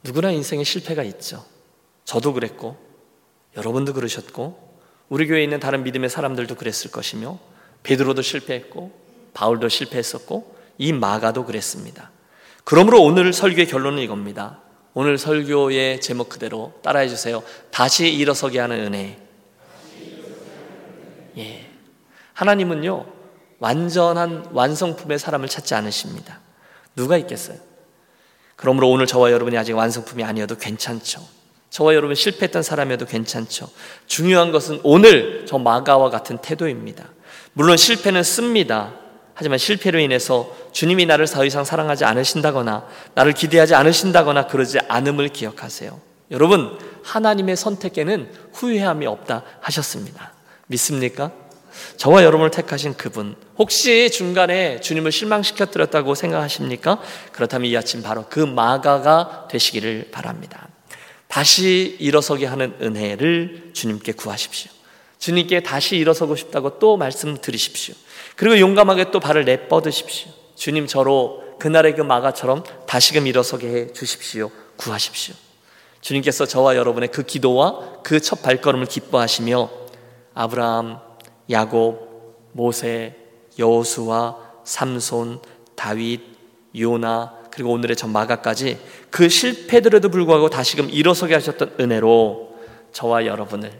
누구나 0.03 0.31
인생에 0.31 0.63
실패가 0.63 1.03
있죠. 1.03 1.45
저도 2.05 2.33
그랬고, 2.33 2.77
여러분도 3.57 3.93
그러셨고, 3.93 4.79
우리 5.09 5.27
교회에 5.27 5.43
있는 5.43 5.59
다른 5.59 5.83
믿음의 5.83 6.09
사람들도 6.09 6.55
그랬을 6.55 6.91
것이며, 6.91 7.39
베드로도 7.83 8.21
실패했고, 8.21 8.91
바울도 9.33 9.69
실패했었고, 9.69 10.55
이 10.77 10.93
마가도 10.93 11.45
그랬습니다. 11.45 12.11
그러므로 12.63 13.03
오늘 13.03 13.33
설교의 13.33 13.67
결론은 13.67 14.01
이겁니다. 14.01 14.61
오늘 14.93 15.17
설교의 15.17 16.01
제목 16.01 16.29
그대로 16.29 16.73
따라해 16.81 17.09
주세요. 17.09 17.43
다시 17.71 18.09
일어서게 18.09 18.59
하는 18.59 18.79
은혜. 18.79 19.19
예. 21.37 21.69
하나님은요, 22.33 23.05
완전한 23.59 24.47
완성품의 24.51 25.19
사람을 25.19 25.47
찾지 25.47 25.75
않으십니다. 25.75 26.39
누가 26.95 27.17
있겠어요? 27.17 27.68
그러므로 28.59 28.89
오늘 28.89 29.07
저와 29.07 29.31
여러분이 29.31 29.57
아직 29.57 29.71
완성품이 29.71 30.21
아니어도 30.21 30.57
괜찮죠. 30.57 31.25
저와 31.69 31.95
여러분 31.95 32.13
실패했던 32.13 32.61
사람이어도 32.61 33.05
괜찮죠. 33.05 33.69
중요한 34.05 34.51
것은 34.51 34.81
오늘 34.83 35.45
저 35.47 35.57
마가와 35.57 36.09
같은 36.09 36.39
태도입니다. 36.39 37.05
물론 37.53 37.77
실패는 37.77 38.21
씁니다. 38.21 38.91
하지만 39.33 39.57
실패로 39.57 39.99
인해서 39.99 40.53
주님이 40.73 41.05
나를 41.05 41.25
더 41.25 41.45
이상 41.45 41.63
사랑하지 41.63 42.03
않으신다거나 42.03 42.85
나를 43.15 43.31
기대하지 43.31 43.75
않으신다거나 43.75 44.47
그러지 44.47 44.79
않음을 44.89 45.29
기억하세요. 45.29 45.97
여러분, 46.31 46.77
하나님의 47.05 47.55
선택에는 47.55 48.29
후회함이 48.51 49.07
없다 49.07 49.43
하셨습니다. 49.61 50.33
믿습니까? 50.67 51.31
저와 51.97 52.23
여러분을 52.23 52.51
택하신 52.51 52.95
그분, 52.95 53.35
혹시 53.57 54.09
중간에 54.11 54.79
주님을 54.79 55.11
실망시켜드렸다고 55.11 56.15
생각하십니까? 56.15 56.99
그렇다면 57.31 57.69
이 57.69 57.77
아침 57.77 58.01
바로 58.01 58.25
그 58.29 58.39
마가가 58.39 59.47
되시기를 59.49 60.09
바랍니다. 60.11 60.67
다시 61.27 61.97
일어서게 61.99 62.45
하는 62.45 62.75
은혜를 62.81 63.71
주님께 63.73 64.13
구하십시오. 64.13 64.71
주님께 65.19 65.61
다시 65.63 65.97
일어서고 65.97 66.35
싶다고 66.35 66.79
또 66.79 66.97
말씀드리십시오. 66.97 67.93
그리고 68.35 68.59
용감하게 68.59 69.11
또 69.11 69.19
발을 69.19 69.45
내뻗으십시오. 69.45 70.31
주님 70.55 70.87
저로 70.87 71.43
그날의 71.59 71.95
그 71.95 72.01
마가처럼 72.01 72.63
다시금 72.87 73.27
일어서게 73.27 73.67
해 73.67 73.93
주십시오. 73.93 74.49
구하십시오. 74.77 75.35
주님께서 76.01 76.45
저와 76.45 76.77
여러분의 76.77 77.09
그 77.11 77.23
기도와 77.23 78.01
그 78.03 78.21
첫 78.21 78.41
발걸음을 78.41 78.85
기뻐하시며 78.85 79.69
아브라함, 80.33 80.99
야곱, 81.49 82.51
모세, 82.53 83.15
여호수아, 83.57 84.35
삼손, 84.63 85.39
다윗, 85.75 86.21
요나 86.77 87.39
그리고 87.51 87.71
오늘의 87.71 87.95
전 87.95 88.11
마가까지 88.11 88.79
그 89.09 89.27
실패들에도 89.27 90.09
불구하고 90.09 90.49
다시금 90.49 90.89
일어서게 90.89 91.33
하셨던 91.33 91.75
은혜로 91.79 92.55
저와 92.91 93.25
여러분을 93.25 93.71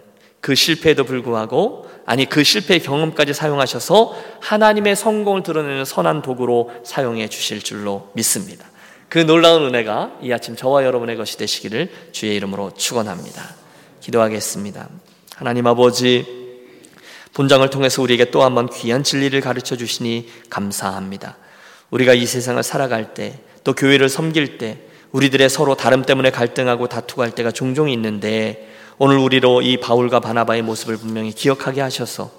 그 0.41 0.55
실패에도 0.55 1.03
불구하고 1.03 1.88
아니 2.05 2.26
그 2.26 2.43
실패의 2.43 2.82
경험까지 2.82 3.34
사용하셔서 3.34 4.15
하나님의 4.39 4.95
성공을 4.95 5.43
드러내는 5.43 5.86
선한 5.86 6.22
도구로 6.22 6.72
사용해 6.84 7.28
주실 7.28 7.61
줄로 7.61 8.09
믿습니다. 8.13 8.65
그 9.09 9.20
놀라운 9.20 9.63
은혜가 9.63 10.20
이 10.22 10.32
아침 10.32 10.55
저와 10.55 10.84
여러분의 10.86 11.17
것이 11.17 11.38
되시기를 11.38 11.89
주의 12.11 12.36
이름으로 12.36 12.72
축원합니다. 12.76 13.43
기도하겠습니다. 14.01 14.89
하나님 15.36 15.67
아버지 15.67 16.39
본장을 17.34 17.70
통해서 17.70 18.02
우리에게 18.02 18.32
또 18.32 18.42
한 18.42 18.56
번 18.56 18.70
귀한 18.70 19.04
진리를 19.04 19.40
가르쳐 19.42 19.76
주시니 19.76 20.28
감사합니다. 20.50 21.38
우리가 21.92 22.14
이 22.14 22.26
세상을 22.26 22.62
살아갈 22.64 23.14
때 23.14 23.40
또 23.64 23.74
교회를 23.74 24.10
섬길 24.10 24.58
때 24.58 24.78
우리들의 25.12 25.50
서로 25.50 25.76
다름 25.76 26.04
때문에 26.04 26.32
갈등하고 26.32 26.88
다투고 26.88 27.22
할 27.22 27.32
때가 27.32 27.52
종종 27.52 27.90
있는데 27.90 28.68
오늘 28.98 29.18
우리로 29.18 29.62
이 29.62 29.78
바울과 29.78 30.22
바나바의 30.22 30.62
모습을 30.62 30.98
분명히 30.98 31.32
기억하게 31.32 31.82
하셔서 31.82 32.32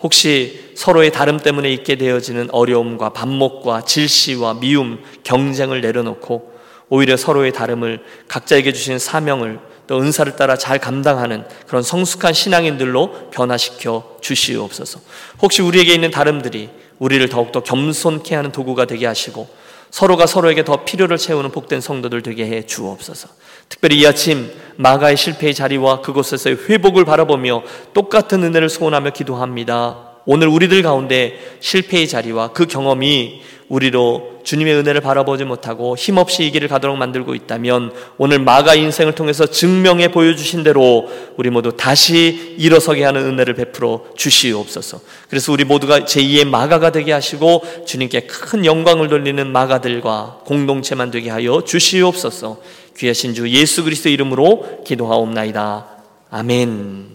혹시 0.00 0.72
서로의 0.76 1.12
다름 1.12 1.38
때문에 1.38 1.70
있게 1.72 1.96
되어지는 1.96 2.50
어려움과 2.50 3.10
반목과 3.10 3.82
질시와 3.82 4.54
미움, 4.54 5.02
경쟁을 5.22 5.80
내려놓고 5.80 6.52
오히려 6.88 7.16
서로의 7.16 7.52
다름을 7.52 8.04
각자에게 8.28 8.72
주신 8.72 8.98
사명을 8.98 9.60
또 9.86 10.00
은사를 10.00 10.36
따라 10.36 10.56
잘 10.56 10.78
감당하는 10.78 11.44
그런 11.66 11.82
성숙한 11.82 12.32
신앙인들로 12.32 13.30
변화시켜 13.30 14.16
주시옵소서. 14.20 15.00
혹시 15.42 15.62
우리에게 15.62 15.92
있는 15.94 16.10
다름들이 16.10 16.70
우리를 16.98 17.28
더욱더 17.28 17.62
겸손케 17.62 18.34
하는 18.34 18.52
도구가 18.52 18.86
되게 18.86 19.06
하시고 19.06 19.48
서로가 19.90 20.26
서로에게 20.26 20.64
더 20.64 20.84
필요를 20.84 21.18
채우는 21.18 21.52
복된 21.52 21.80
성도들 21.80 22.22
되게 22.22 22.46
해 22.46 22.66
주옵소서. 22.66 23.28
특별히 23.68 24.00
이 24.00 24.06
아침 24.06 24.50
마가의 24.76 25.16
실패의 25.16 25.54
자리와 25.54 26.00
그곳에서의 26.00 26.68
회복을 26.68 27.04
바라보며 27.04 27.62
똑같은 27.92 28.42
은혜를 28.42 28.68
소원하며 28.68 29.10
기도합니다. 29.10 30.14
오늘 30.26 30.48
우리들 30.48 30.82
가운데 30.82 31.38
실패의 31.60 32.08
자리와 32.08 32.48
그 32.48 32.66
경험이 32.66 33.42
우리로 33.74 34.40
주님의 34.44 34.74
은혜를 34.76 35.00
바라보지 35.00 35.44
못하고 35.44 35.96
힘없이 35.96 36.44
이 36.44 36.52
길을 36.52 36.68
가도록 36.68 36.96
만들고 36.96 37.34
있다면 37.34 37.92
오늘 38.18 38.38
마가 38.38 38.76
인생을 38.76 39.16
통해서 39.16 39.46
증명해 39.46 40.12
보여주신 40.12 40.62
대로 40.62 41.10
우리 41.36 41.50
모두 41.50 41.76
다시 41.76 42.54
일어서게 42.56 43.02
하는 43.02 43.22
은혜를 43.26 43.54
베풀어 43.54 44.04
주시옵소서. 44.16 45.00
그래서 45.28 45.52
우리 45.52 45.64
모두가 45.64 46.00
제2의 46.00 46.44
마가가 46.44 46.92
되게 46.92 47.10
하시고 47.10 47.84
주님께 47.84 48.26
큰 48.28 48.64
영광을 48.64 49.08
돌리는 49.08 49.44
마가들과 49.50 50.42
공동체만 50.44 51.10
되게 51.10 51.30
하여 51.30 51.62
주시옵소서. 51.64 52.60
귀하신 52.96 53.34
주 53.34 53.48
예수 53.48 53.82
그리스도 53.82 54.08
이름으로 54.08 54.84
기도하옵나이다. 54.84 55.86
아멘. 56.30 57.08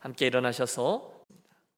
함께 0.00 0.26
일어나셔서 0.26 1.11